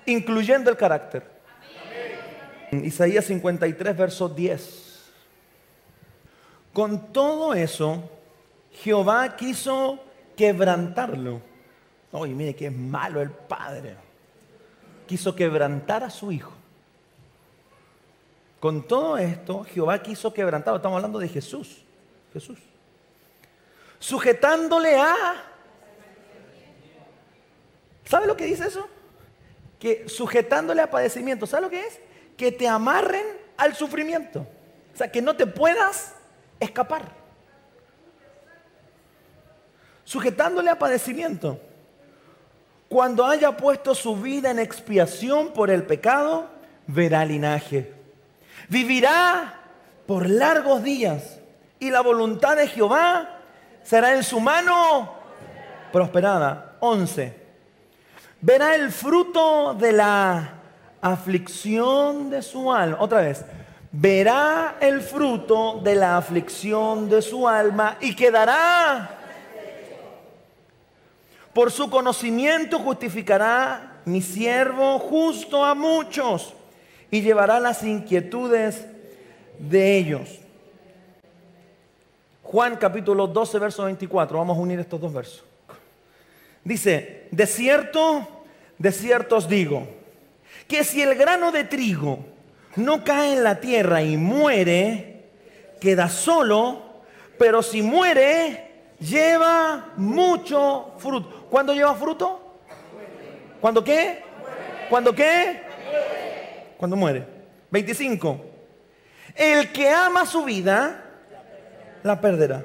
incluyendo 0.05 0.71
el 0.71 0.77
carácter. 0.77 1.27
Isaías 2.71 3.25
53, 3.25 3.97
verso 3.97 4.29
10. 4.29 5.11
Con 6.75 7.15
todo 7.15 7.55
eso, 7.55 8.11
Jehová 8.73 9.37
quiso 9.37 10.05
quebrantarlo. 10.37 11.41
Oye, 12.13 12.35
mire 12.35 12.55
que 12.55 12.67
es 12.67 12.77
malo 12.77 13.23
el 13.23 13.31
padre. 13.31 14.12
Quiso 15.07 15.35
quebrantar 15.35 16.05
a 16.05 16.11
su 16.11 16.33
hijo. 16.33 16.53
Con 18.61 18.87
todo 18.87 19.19
esto, 19.19 19.65
Jehová 19.65 20.01
quiso 20.03 20.33
quebrantarlo. 20.33 20.77
Estamos 20.77 20.97
hablando 20.97 21.19
de 21.19 21.29
Jesús. 21.29 21.83
Jesús. 22.33 22.59
Sujetándole 23.99 24.97
a... 24.97 25.17
¿Sabe 28.05 28.27
lo 28.27 28.37
que 28.37 28.45
dice 28.45 28.67
eso? 28.69 28.89
Que 29.79 30.09
sujetándole 30.09 30.83
a 30.83 30.91
padecimiento, 30.91 31.47
¿sabe 31.47 31.63
lo 31.63 31.71
que 31.71 31.87
es? 31.87 31.99
Que 32.37 32.53
te 32.53 32.69
amarren 32.69 33.27
al 33.57 33.75
sufrimiento. 33.75 34.47
O 34.95 34.97
sea, 34.97 35.11
que 35.11 35.23
no 35.23 35.35
te 35.35 35.47
puedas 35.47 36.15
escapar. 36.61 37.11
Sujetándole 40.05 40.71
a 40.71 40.79
padecimiento. 40.79 41.59
Cuando 42.93 43.25
haya 43.25 43.57
puesto 43.57 43.95
su 43.95 44.17
vida 44.17 44.51
en 44.51 44.59
expiación 44.59 45.55
por 45.55 45.71
el 45.71 45.85
pecado, 45.85 46.51
verá 46.87 47.25
linaje. 47.25 47.91
Vivirá 48.69 49.61
por 50.07 50.29
largos 50.29 50.83
días 50.83 51.39
y 51.81 51.89
la 51.89 52.03
voluntad 52.03 52.55
de 52.55 52.69
Jehová 52.69 53.39
será 53.83 54.15
en 54.15 54.23
su 54.23 54.41
mano 54.41 55.11
prosperada. 55.91 56.77
11. 56.81 57.35
Verá 58.43 58.75
el 58.75 58.93
fruto 58.93 59.73
de 59.73 59.93
la 59.93 60.51
aflicción 61.01 62.29
de 62.29 62.43
su 62.43 62.71
alma. 62.71 62.99
Otra 63.01 63.23
vez. 63.23 63.43
Verá 63.91 64.77
el 64.81 65.01
fruto 65.01 65.81
de 65.83 65.95
la 65.95 66.19
aflicción 66.19 67.09
de 67.09 67.23
su 67.23 67.49
alma 67.49 67.97
y 68.03 68.15
quedará. 68.15 69.22
Por 71.55 71.71
su 71.71 71.91
conocimiento 71.91 72.79
justificará 72.79 74.01
mi 74.05 74.23
siervo 74.23 74.99
justo 74.99 75.65
a 75.65 75.75
muchos 75.75 76.55
y 77.11 77.21
llevará 77.21 77.61
las 77.61 77.83
inquietudes 77.83 78.87
de 79.59 79.99
ellos. 79.99 80.39
Juan 82.43 82.77
capítulo 82.77 83.27
12, 83.27 83.59
verso 83.59 83.85
24. 83.85 84.39
Vamos 84.39 84.57
a 84.57 84.61
unir 84.61 84.81
estos 84.81 85.01
dos 85.01 85.13
versos. 85.13 85.45
Dice, 86.65 87.29
de 87.31 87.47
cierto, 87.47 88.27
de 88.79 88.93
cierto 88.93 89.37
os 89.37 89.49
digo, 89.49 89.87
que 90.67 90.85
si 90.85 91.03
el 91.03 91.15
grano 91.15 91.53
de 91.53 91.65
trigo 91.65 92.19
no 92.77 93.05
cae 93.05 93.35
en 93.35 93.45
la 93.45 93.61
tierra 93.61 94.03
y 94.03 94.17
muere, 94.17 95.25
queda 95.81 96.09
solo, 96.09 96.83
pero 97.39 97.63
si 97.63 97.83
muere, 97.83 98.71
lleva 98.99 99.93
mucho 99.97 100.93
fruto. 100.99 101.42
¿Cuándo 101.53 101.75
lleva 101.75 101.95
fruto? 101.95 102.41
¿Cuándo 103.61 103.85
qué? 103.85 104.25
¿Cuándo 104.89 105.15
qué? 105.15 105.61
Cuando 106.79 106.97
muere. 106.97 107.27
25. 107.71 108.41
El 109.35 109.71
que 109.71 109.91
ama 109.91 110.25
su 110.25 110.45
vida, 110.45 111.05
la 112.03 112.19
perderá. 112.23 112.65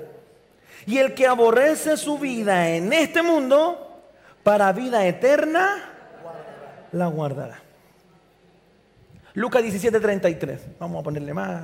Y 0.86 1.00
el 1.00 1.13
que 1.13 1.28
aborrece 1.28 1.97
su 1.97 2.17
vida 2.17 2.69
en 2.69 2.93
este 2.93 3.21
mundo, 3.21 4.04
para 4.41 4.71
vida 4.71 5.06
eterna, 5.06 5.84
la 6.93 7.08
guardará. 7.08 7.60
Lucas 9.34 9.63
17:33. 9.63 10.62
Vamos 10.80 11.02
a 11.02 11.04
ponerle 11.04 11.34
más, 11.34 11.62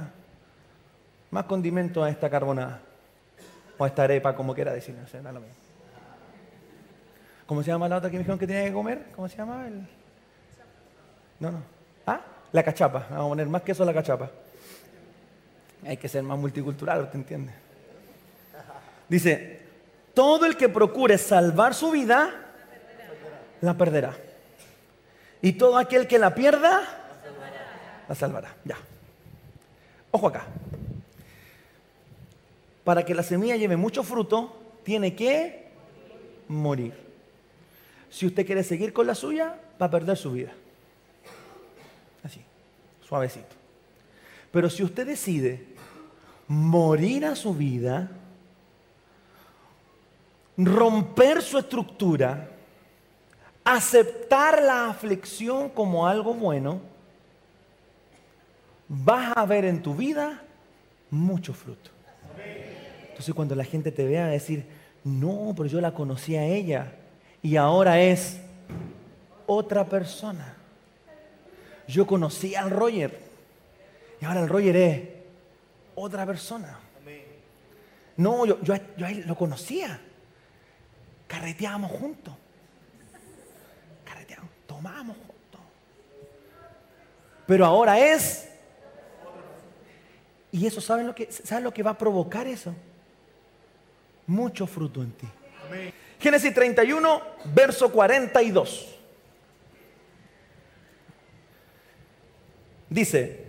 más 1.31 1.45
condimento 1.45 2.03
a 2.03 2.09
esta 2.09 2.29
carbonada. 2.29 2.81
O 3.77 3.85
a 3.85 3.87
esta 3.87 4.03
arepa, 4.03 4.35
como 4.35 4.53
quiera 4.53 4.73
decir. 4.73 4.93
¿Cómo 7.53 7.61
se 7.61 7.69
llama 7.69 7.87
la 7.87 7.97
otra 7.97 8.09
que 8.09 8.15
me 8.15 8.23
dijeron 8.23 8.39
que 8.39 8.47
tenía 8.47 8.65
que 8.65 8.73
comer? 8.73 9.05
¿Cómo 9.15 9.29
se 9.29 9.37
llama? 9.37 9.67
El... 9.67 9.87
No, 11.39 11.51
no. 11.51 11.61
¿Ah? 12.07 12.19
La 12.51 12.63
cachapa. 12.63 13.05
Vamos 13.11 13.25
a 13.25 13.29
poner 13.29 13.47
más 13.47 13.61
queso 13.61 13.83
a 13.83 13.85
la 13.85 13.93
cachapa. 13.93 14.31
Hay 15.85 15.97
que 15.97 16.09
ser 16.09 16.23
más 16.23 16.39
multicultural, 16.39 17.11
¿te 17.11 17.17
entiendes? 17.17 17.53
Dice, 19.07 19.61
todo 20.15 20.47
el 20.47 20.57
que 20.57 20.67
procure 20.67 21.19
salvar 21.19 21.75
su 21.75 21.91
vida, 21.91 22.31
la 23.61 23.77
perderá. 23.77 24.17
Y 25.39 25.53
todo 25.53 25.77
aquel 25.77 26.07
que 26.07 26.17
la 26.17 26.33
pierda, 26.33 26.81
la 28.09 28.15
salvará. 28.15 28.55
Ya. 28.65 28.77
Ojo 30.09 30.27
acá. 30.27 30.45
Para 32.83 33.05
que 33.05 33.13
la 33.13 33.21
semilla 33.21 33.57
lleve 33.57 33.77
mucho 33.77 34.01
fruto, 34.01 34.59
tiene 34.83 35.15
que 35.15 35.67
morir. 36.47 37.02
Si 38.13 38.27
usted 38.27 38.45
quiere 38.45 38.61
seguir 38.61 38.93
con 38.93 39.07
la 39.07 39.15
suya, 39.15 39.59
va 39.81 39.87
a 39.87 39.89
perder 39.89 40.15
su 40.15 40.31
vida. 40.31 40.51
Así, 42.23 42.39
suavecito. 43.01 43.55
Pero 44.51 44.69
si 44.69 44.83
usted 44.83 45.07
decide 45.07 45.65
morir 46.47 47.25
a 47.25 47.35
su 47.35 47.55
vida, 47.55 48.11
romper 50.55 51.41
su 51.41 51.57
estructura, 51.57 52.51
aceptar 53.63 54.61
la 54.61 54.91
aflicción 54.91 55.69
como 55.69 56.07
algo 56.07 56.35
bueno, 56.35 56.81
vas 58.89 59.35
a 59.35 59.43
ver 59.47 59.65
en 59.65 59.81
tu 59.81 59.95
vida 59.95 60.43
mucho 61.09 61.51
fruto. 61.51 61.89
Entonces 63.09 63.33
cuando 63.33 63.55
la 63.55 63.63
gente 63.63 63.91
te 63.91 64.05
vea 64.05 64.27
decir, 64.27 64.67
no, 65.03 65.55
pero 65.57 65.67
yo 65.67 65.81
la 65.81 65.95
conocí 65.95 66.35
a 66.35 66.45
ella 66.45 66.99
y 67.43 67.57
ahora 67.57 68.01
es 68.01 68.39
otra 69.45 69.85
persona. 69.85 70.55
Yo 71.87 72.07
conocí 72.07 72.55
al 72.55 72.71
Roger 72.71 73.19
y 74.19 74.25
ahora 74.25 74.41
el 74.41 74.49
Roger 74.49 74.75
es 74.77 75.09
otra 75.93 76.25
persona. 76.25 76.79
No, 78.15 78.45
yo, 78.45 78.61
yo, 78.61 78.75
yo 78.95 79.05
a 79.05 79.11
él 79.11 79.25
lo 79.27 79.35
conocía. 79.35 79.99
Carreteábamos 81.27 81.91
juntos. 81.91 82.33
Carreteábamos, 84.05 84.51
tomábamos 84.65 85.17
juntos. 85.17 85.61
Pero 87.45 87.65
ahora 87.65 87.99
es. 87.99 88.49
Y 90.51 90.65
eso, 90.65 90.79
¿saben 90.79 91.07
lo 91.07 91.15
que, 91.15 91.29
¿saben 91.29 91.65
lo 91.65 91.73
que 91.73 91.83
va 91.83 91.91
a 91.91 91.97
provocar 91.97 92.47
eso? 92.47 92.73
Mucho 94.27 94.65
fruto 94.65 95.01
en 95.01 95.11
ti. 95.11 95.27
Génesis 96.23 96.53
31, 96.53 97.21
verso 97.53 97.91
42. 97.91 98.95
Dice, 102.89 103.43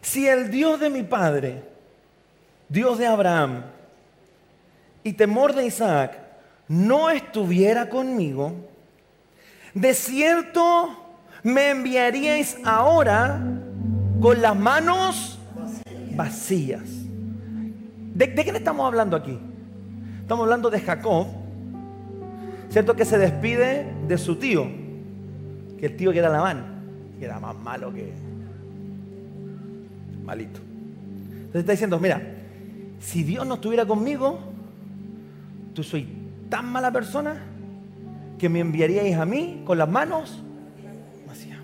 si 0.00 0.28
el 0.28 0.48
Dios 0.52 0.78
de 0.78 0.88
mi 0.88 1.02
padre, 1.02 1.64
Dios 2.68 2.98
de 2.98 3.08
Abraham 3.08 3.64
y 5.02 5.14
temor 5.14 5.52
de 5.52 5.66
Isaac, 5.66 6.16
no 6.68 7.10
estuviera 7.10 7.88
conmigo, 7.88 8.54
de 9.74 9.94
cierto 9.94 10.96
me 11.42 11.70
enviaríais 11.70 12.56
ahora 12.64 13.42
con 14.20 14.40
las 14.40 14.54
manos 14.54 15.40
vacías. 16.14 16.84
¿De, 18.14 18.28
¿De, 18.28 18.44
quién 18.44 18.54
estamos 18.54 18.86
hablando 18.86 19.16
aquí? 19.16 19.49
Estamos 20.30 20.44
hablando 20.44 20.70
de 20.70 20.78
Jacob, 20.78 21.26
¿cierto? 22.68 22.94
Que 22.94 23.04
se 23.04 23.18
despide 23.18 23.84
de 24.06 24.16
su 24.16 24.36
tío, 24.36 24.64
que 25.76 25.86
el 25.86 25.96
tío 25.96 26.12
que 26.12 26.20
era 26.20 26.28
Labán 26.28 27.18
que 27.18 27.24
era 27.24 27.40
más 27.40 27.56
malo 27.56 27.92
que 27.92 28.12
malito. 30.24 30.60
Entonces 31.32 31.62
está 31.62 31.72
diciendo, 31.72 31.98
mira, 31.98 32.22
si 33.00 33.24
Dios 33.24 33.44
no 33.44 33.54
estuviera 33.54 33.84
conmigo, 33.84 34.38
tú 35.74 35.82
soy 35.82 36.06
tan 36.48 36.70
mala 36.70 36.92
persona 36.92 37.42
que 38.38 38.48
me 38.48 38.60
enviaríais 38.60 39.16
a 39.16 39.24
mí 39.24 39.62
con 39.66 39.78
las 39.78 39.88
manos 39.88 40.44
vacías. 41.26 41.58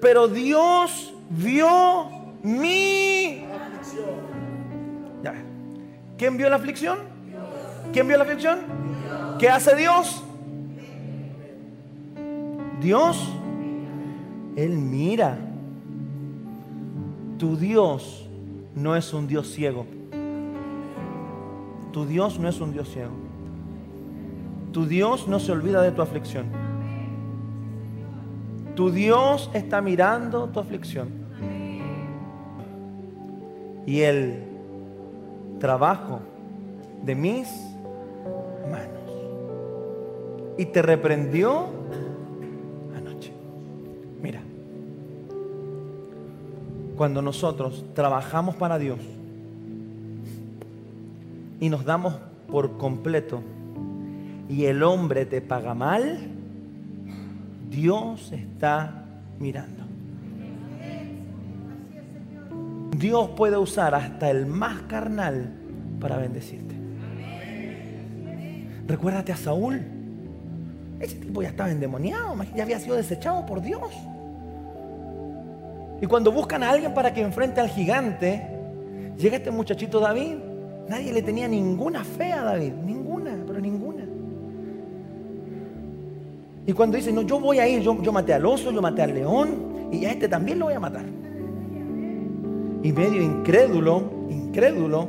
Pero 0.00 0.26
Dios 0.26 1.14
vio 1.30 2.08
mi. 2.42 3.44
Ya. 5.22 5.51
¿Quién 6.16 6.36
vio 6.36 6.48
la 6.48 6.56
aflicción? 6.56 6.98
¿Quién 7.92 8.06
vio 8.06 8.16
la 8.16 8.24
aflicción? 8.24 8.60
¿Qué 9.38 9.48
hace 9.48 9.74
Dios? 9.76 10.22
Dios 12.80 13.28
él 14.56 14.76
mira. 14.76 15.38
Tu 17.38 17.56
Dios 17.56 18.28
no 18.74 18.94
es 18.96 19.12
un 19.12 19.26
Dios 19.26 19.48
ciego. 19.52 19.86
Tu 21.92 22.06
Dios 22.06 22.38
no 22.38 22.48
es 22.48 22.60
un 22.60 22.72
Dios 22.72 22.88
ciego. 22.88 23.12
Tu 24.72 24.86
Dios 24.86 25.28
no 25.28 25.40
se 25.40 25.52
olvida 25.52 25.82
de 25.82 25.92
tu 25.92 26.02
aflicción. 26.02 26.46
Tu 28.74 28.90
Dios 28.90 29.50
está 29.52 29.80
mirando 29.82 30.48
tu 30.48 30.60
aflicción. 30.60 31.08
Y 33.86 34.00
el 34.00 34.44
trabajo 35.62 36.18
de 37.04 37.14
mis 37.14 37.46
manos. 38.68 39.12
Y 40.58 40.66
te 40.66 40.82
reprendió 40.82 41.68
Mira, 44.20 44.40
cuando 46.96 47.22
nosotros 47.22 47.84
trabajamos 47.94 48.56
para 48.56 48.78
Dios 48.78 48.98
y 51.60 51.68
nos 51.68 51.84
damos 51.84 52.14
por 52.50 52.76
completo 52.76 53.40
y 54.48 54.64
el 54.64 54.82
hombre 54.82 55.26
te 55.26 55.40
paga 55.40 55.74
mal, 55.74 56.18
Dios 57.70 58.32
está 58.32 59.04
mirando. 59.38 59.81
Dios 62.96 63.30
puede 63.30 63.56
usar 63.56 63.94
hasta 63.94 64.30
el 64.30 64.46
más 64.46 64.82
carnal 64.82 65.50
para 65.98 66.18
bendecirte. 66.18 66.74
Recuérdate 68.86 69.32
a 69.32 69.36
Saúl. 69.36 69.80
Ese 71.00 71.16
tipo 71.16 71.42
ya 71.42 71.48
estaba 71.48 71.70
endemoniado, 71.70 72.36
ya 72.54 72.62
había 72.62 72.78
sido 72.78 72.94
desechado 72.94 73.44
por 73.46 73.60
Dios. 73.60 73.90
Y 76.00 76.06
cuando 76.06 76.30
buscan 76.30 76.62
a 76.62 76.70
alguien 76.70 76.94
para 76.94 77.12
que 77.12 77.22
enfrente 77.22 77.60
al 77.60 77.68
gigante, 77.68 78.46
llega 79.16 79.36
este 79.36 79.50
muchachito 79.50 79.98
David. 79.98 80.34
Nadie 80.88 81.12
le 81.12 81.22
tenía 81.22 81.48
ninguna 81.48 82.04
fe 82.04 82.32
a 82.32 82.42
David, 82.42 82.72
ninguna, 82.84 83.36
pero 83.46 83.58
ninguna. 83.60 84.04
Y 86.66 86.72
cuando 86.72 86.96
dice, 86.96 87.12
no, 87.12 87.22
yo 87.22 87.40
voy 87.40 87.58
a 87.58 87.66
ir, 87.66 87.82
yo, 87.82 88.00
yo 88.02 88.12
maté 88.12 88.34
al 88.34 88.46
oso, 88.46 88.70
yo 88.70 88.82
maté 88.82 89.02
al 89.02 89.14
león, 89.14 89.90
y 89.90 90.04
a 90.04 90.12
este 90.12 90.28
también 90.28 90.58
lo 90.58 90.66
voy 90.66 90.74
a 90.74 90.80
matar. 90.80 91.21
Y 92.82 92.92
medio 92.92 93.22
incrédulo, 93.22 94.02
incrédulo, 94.28 95.08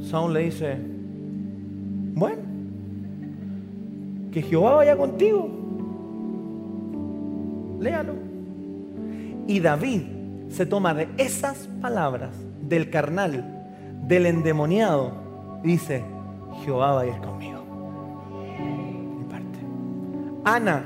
Saúl 0.00 0.34
le 0.34 0.40
dice, 0.44 0.76
bueno, 2.14 2.42
que 4.32 4.42
Jehová 4.42 4.76
vaya 4.76 4.96
contigo. 4.96 5.48
Léalo. 7.80 8.14
Y 9.46 9.60
David 9.60 10.02
se 10.48 10.66
toma 10.66 10.94
de 10.94 11.08
esas 11.18 11.68
palabras 11.80 12.30
del 12.62 12.90
carnal, 12.90 13.44
del 14.06 14.26
endemoniado, 14.26 15.12
y 15.62 15.68
dice, 15.68 16.02
Jehová 16.64 16.92
va 16.92 17.00
a 17.02 17.06
ir 17.06 17.16
conmigo. 17.18 17.62
Mi 19.18 19.24
parte. 19.24 19.58
Ana 20.44 20.84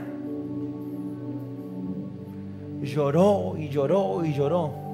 lloró 2.83 3.57
y 3.57 3.69
lloró 3.69 4.25
y 4.25 4.33
lloró. 4.33 4.90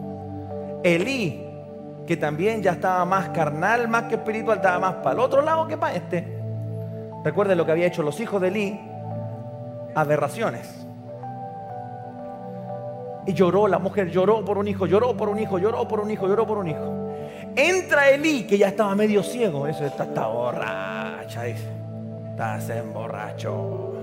Elí, 0.94 1.44
que 2.06 2.16
también 2.16 2.62
ya 2.62 2.72
estaba 2.72 3.04
más 3.04 3.30
carnal, 3.30 3.88
más 3.88 4.04
que 4.04 4.14
espiritual, 4.14 4.58
estaba 4.58 4.78
más 4.78 4.94
para 4.96 5.12
el 5.12 5.20
otro 5.20 5.42
lado 5.42 5.66
que 5.66 5.76
para 5.76 5.94
este. 5.94 6.36
Recuerden 7.24 7.58
lo 7.58 7.66
que 7.66 7.72
había 7.72 7.86
hecho 7.86 8.02
los 8.02 8.20
hijos 8.20 8.40
de 8.40 8.48
Elí, 8.48 8.80
aberraciones. 9.94 10.86
Y 13.26 13.32
lloró, 13.32 13.66
la 13.66 13.80
mujer 13.80 14.08
lloró 14.10 14.44
por 14.44 14.56
un 14.56 14.68
hijo, 14.68 14.86
lloró 14.86 15.16
por 15.16 15.28
un 15.28 15.38
hijo, 15.40 15.58
lloró 15.58 15.88
por 15.88 15.98
un 15.98 16.10
hijo, 16.10 16.28
lloró 16.28 16.46
por 16.46 16.58
un 16.58 16.68
hijo. 16.68 16.96
Entra 17.56 18.10
Elí, 18.10 18.44
que 18.46 18.56
ya 18.56 18.68
estaba 18.68 18.94
medio 18.94 19.22
ciego. 19.22 19.66
Eso 19.66 19.84
está, 19.84 20.04
está 20.04 20.26
borracha, 20.26 21.42
dice. 21.42 21.68
Estás 22.30 22.70
emborracho. 22.70 23.94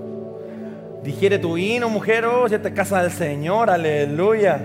Digiere 1.02 1.38
tu 1.38 1.54
vino, 1.54 1.88
mujer, 1.88 2.24
oh, 2.26 2.48
si 2.48 2.58
te 2.58 2.74
casa 2.74 3.02
del 3.02 3.12
Señor, 3.12 3.70
aleluya. 3.70 4.60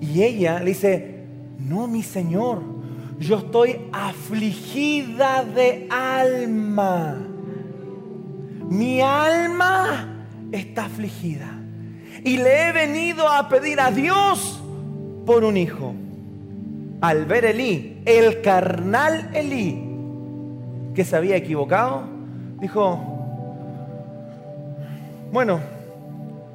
Y 0.00 0.22
ella 0.22 0.58
le 0.60 0.66
dice, 0.66 1.24
no, 1.58 1.86
mi 1.86 2.02
Señor, 2.02 2.62
yo 3.18 3.38
estoy 3.38 3.76
afligida 3.92 5.44
de 5.44 5.86
alma. 5.90 7.18
Mi 8.68 9.00
alma 9.00 10.26
está 10.52 10.86
afligida 10.86 11.60
y 12.24 12.36
le 12.36 12.68
he 12.68 12.72
venido 12.72 13.28
a 13.28 13.48
pedir 13.48 13.80
a 13.80 13.90
Dios 13.90 14.62
por 15.26 15.44
un 15.44 15.56
hijo. 15.56 15.94
Al 17.00 17.24
ver 17.24 17.46
Elí, 17.46 18.02
el 18.04 18.42
carnal 18.42 19.30
Elí, 19.34 19.86
que 20.94 21.04
se 21.04 21.16
había 21.16 21.36
equivocado, 21.36 22.02
dijo, 22.60 22.98
bueno, 25.32 25.60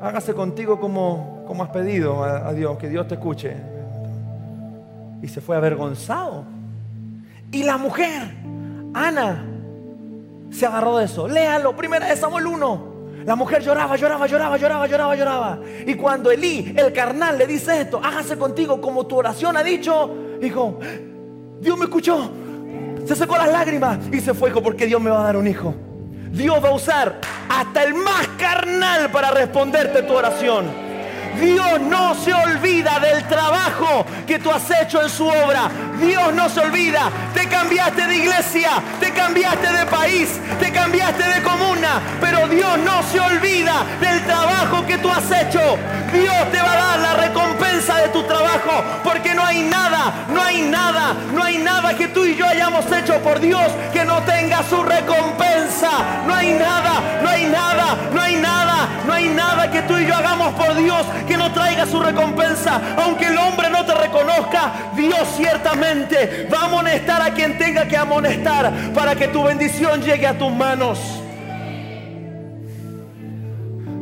hágase 0.06 0.36
contigo 0.36 0.80
como, 0.80 1.44
como 1.48 1.64
has 1.64 1.70
pedido 1.70 2.24
a, 2.24 2.54
Dios, 2.54 2.78
que 2.78 2.88
Dios 2.90 3.08
te 3.08 3.16
escuche. 3.16 3.56
Y 5.22 5.28
se 5.28 5.42
fue 5.42 5.56
avergonzado. 5.56 6.46
Y 7.52 7.64
la 7.64 7.78
mujer, 7.78 8.22
Ana, 8.94 9.44
se 10.52 10.66
agarró 10.68 10.98
de 10.98 11.06
eso. 11.06 11.28
Léalo, 11.28 11.76
primera 11.76 12.08
de 12.08 12.16
Samuel 12.16 12.46
1. 12.46 12.96
La 13.26 13.36
mujer 13.36 13.64
lloraba, 13.64 13.96
lloraba, 13.96 14.28
lloraba, 14.28 14.58
lloraba, 14.58 14.86
lloraba, 14.86 15.16
lloraba. 15.16 15.60
Y 15.88 15.96
cuando 15.96 16.30
Elí, 16.30 16.76
el 16.78 16.94
carnal, 16.94 17.40
le 17.40 17.48
dice 17.48 17.82
esto, 17.82 18.00
hágase 18.04 18.38
contigo 18.38 18.80
como 18.80 19.08
tu 19.08 19.18
oración 19.18 19.58
ha 19.58 19.64
dicho, 19.64 20.14
dijo, 20.40 20.80
Dios 21.60 21.78
me 21.80 21.86
escuchó. 21.86 22.30
Se 23.06 23.16
secó 23.16 23.38
las 23.38 23.52
lágrimas 23.52 23.98
y 24.12 24.20
se 24.20 24.36
fue 24.36 24.52
porque 24.52 24.86
Dios 24.86 25.02
me 25.02 25.10
va 25.10 25.22
a 25.22 25.24
dar 25.24 25.38
un 25.38 25.48
hijo. 25.48 25.74
Dios 26.32 26.64
va 26.64 26.70
a 26.70 26.74
usar 26.74 27.20
hasta 27.56 27.84
el 27.84 27.94
más 27.94 28.28
carnal 28.38 29.10
para 29.12 29.32
responderte 29.32 30.04
tu 30.04 30.14
oración. 30.14 30.85
Dios 31.40 31.82
no 31.82 32.16
se 32.16 32.34
olvida 32.34 33.00
del 33.00 33.24
trabajo 33.28 34.06
que 34.28 34.40
tú 34.40 34.52
has 34.52 34.70
hecho 34.82 35.02
en 35.02 35.10
su 35.10 35.28
obra. 35.28 35.70
Dios 36.00 36.34
no 36.34 36.50
se 36.50 36.60
olvida. 36.60 37.10
Te 37.34 37.48
cambiaste 37.48 38.08
de 38.08 38.16
iglesia, 38.16 38.72
te 39.00 39.12
cambiaste 39.12 39.72
de 39.72 39.86
país, 39.86 40.30
te 40.60 40.72
cambiaste 40.72 41.24
de 41.24 41.44
comuna, 41.44 42.02
pero 42.20 42.48
Dios 42.48 42.78
no 42.80 43.04
se 43.04 43.20
olvida 43.20 43.84
del 44.00 44.24
trabajo 44.26 44.86
que 44.86 44.98
tú 44.98 45.10
has 45.10 45.30
hecho. 45.32 45.78
Dios 46.14 46.52
te 46.52 46.62
va 46.62 46.72
a 46.72 46.76
dar 46.76 47.00
la 47.00 47.14
recompensa 47.16 47.98
de 47.98 48.10
tu 48.10 48.24
trabajo. 48.24 48.84
porque 49.04 49.34
no 49.34 49.44
hay 49.46 49.64
nada, 49.64 50.26
no 50.30 50.42
hay 50.42 50.62
nada, 50.62 51.14
no 51.34 51.44
hay 51.44 51.58
nada 51.58 51.96
que 51.96 52.08
tú 52.08 52.26
y 52.26 52.36
yo 52.36 52.46
hayamos 52.46 52.86
hecho 52.92 53.20
por 53.20 53.40
Dios 53.40 53.66
que 53.94 54.06
no 54.06 54.22
tenga 54.24 54.64
su 54.64 54.82
recompensa. 54.84 55.90
No 56.26 56.34
hay 56.34 56.54
nada, 56.54 57.02
no 57.22 57.30
hay 57.30 57.46
nada, 57.46 57.98
no 58.14 58.22
hay 58.22 58.36
no 59.06 59.14
hay 59.14 59.30
nada 59.30 59.70
que 59.72 59.82
tú 59.84 59.98
y 59.98 60.06
yo 60.06 60.16
hagamos 60.16 60.54
por 60.54 60.76
Dios 60.76 61.06
que 61.28 61.38
no 61.38 61.52
traiga 61.52 61.86
su 61.86 62.02
recompensa. 62.02 62.82
Aunque 62.98 63.28
el 63.28 63.38
hombre 63.38 63.70
no 63.70 63.86
te 63.86 63.94
reconozca, 63.94 64.92
Dios 64.96 65.28
ciertamente 65.36 66.48
va 66.54 66.62
a 66.62 66.66
amonestar 66.66 67.22
a 67.22 67.34
quien 67.34 67.58
tenga 67.58 67.88
que 67.88 67.98
amonestar 67.98 68.72
para 68.94 69.16
que 69.16 69.28
tu 69.28 69.44
bendición 69.44 70.02
llegue 70.02 70.28
a 70.28 70.38
tus 70.38 70.52
manos. 70.52 71.00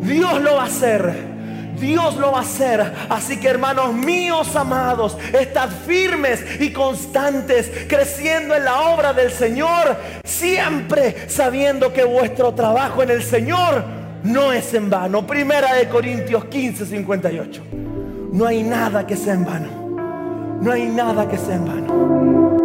Dios 0.02 0.41
lo 0.41 0.56
va 0.56 0.63
a 0.63 0.65
hacer. 0.65 1.34
Dios 1.80 2.15
lo 2.17 2.32
va 2.32 2.39
a 2.39 2.41
hacer. 2.41 2.93
Así 3.10 3.39
que 3.39 3.50
hermanos 3.50 3.93
míos 3.93 4.56
amados, 4.56 5.17
estad 5.34 5.69
firmes 5.86 6.62
y 6.62 6.72
constantes, 6.72 7.69
creciendo 7.88 8.56
en 8.56 8.65
la 8.65 8.82
obra 8.82 9.13
del 9.13 9.32
Señor, 9.32 9.98
siempre 10.24 11.30
sabiendo 11.30 11.91
que 11.91 12.04
vuestro 12.04 12.54
trabajo 12.54 13.04
en 13.04 13.10
el 13.10 13.24
Señor 13.24 14.03
no 14.23 14.51
es 14.53 14.73
en 14.73 14.89
vano. 14.89 15.25
Primera 15.27 15.75
de 15.75 15.88
Corintios 15.89 16.45
15, 16.45 16.86
58. 16.86 17.63
No 18.31 18.45
hay 18.45 18.63
nada 18.63 19.05
que 19.05 19.15
sea 19.15 19.33
en 19.33 19.45
vano. 19.45 20.59
No 20.62 20.71
hay 20.71 20.88
nada 20.88 21.27
que 21.27 21.38
sea 21.38 21.55
en 21.55 21.65
vano. 21.65 22.62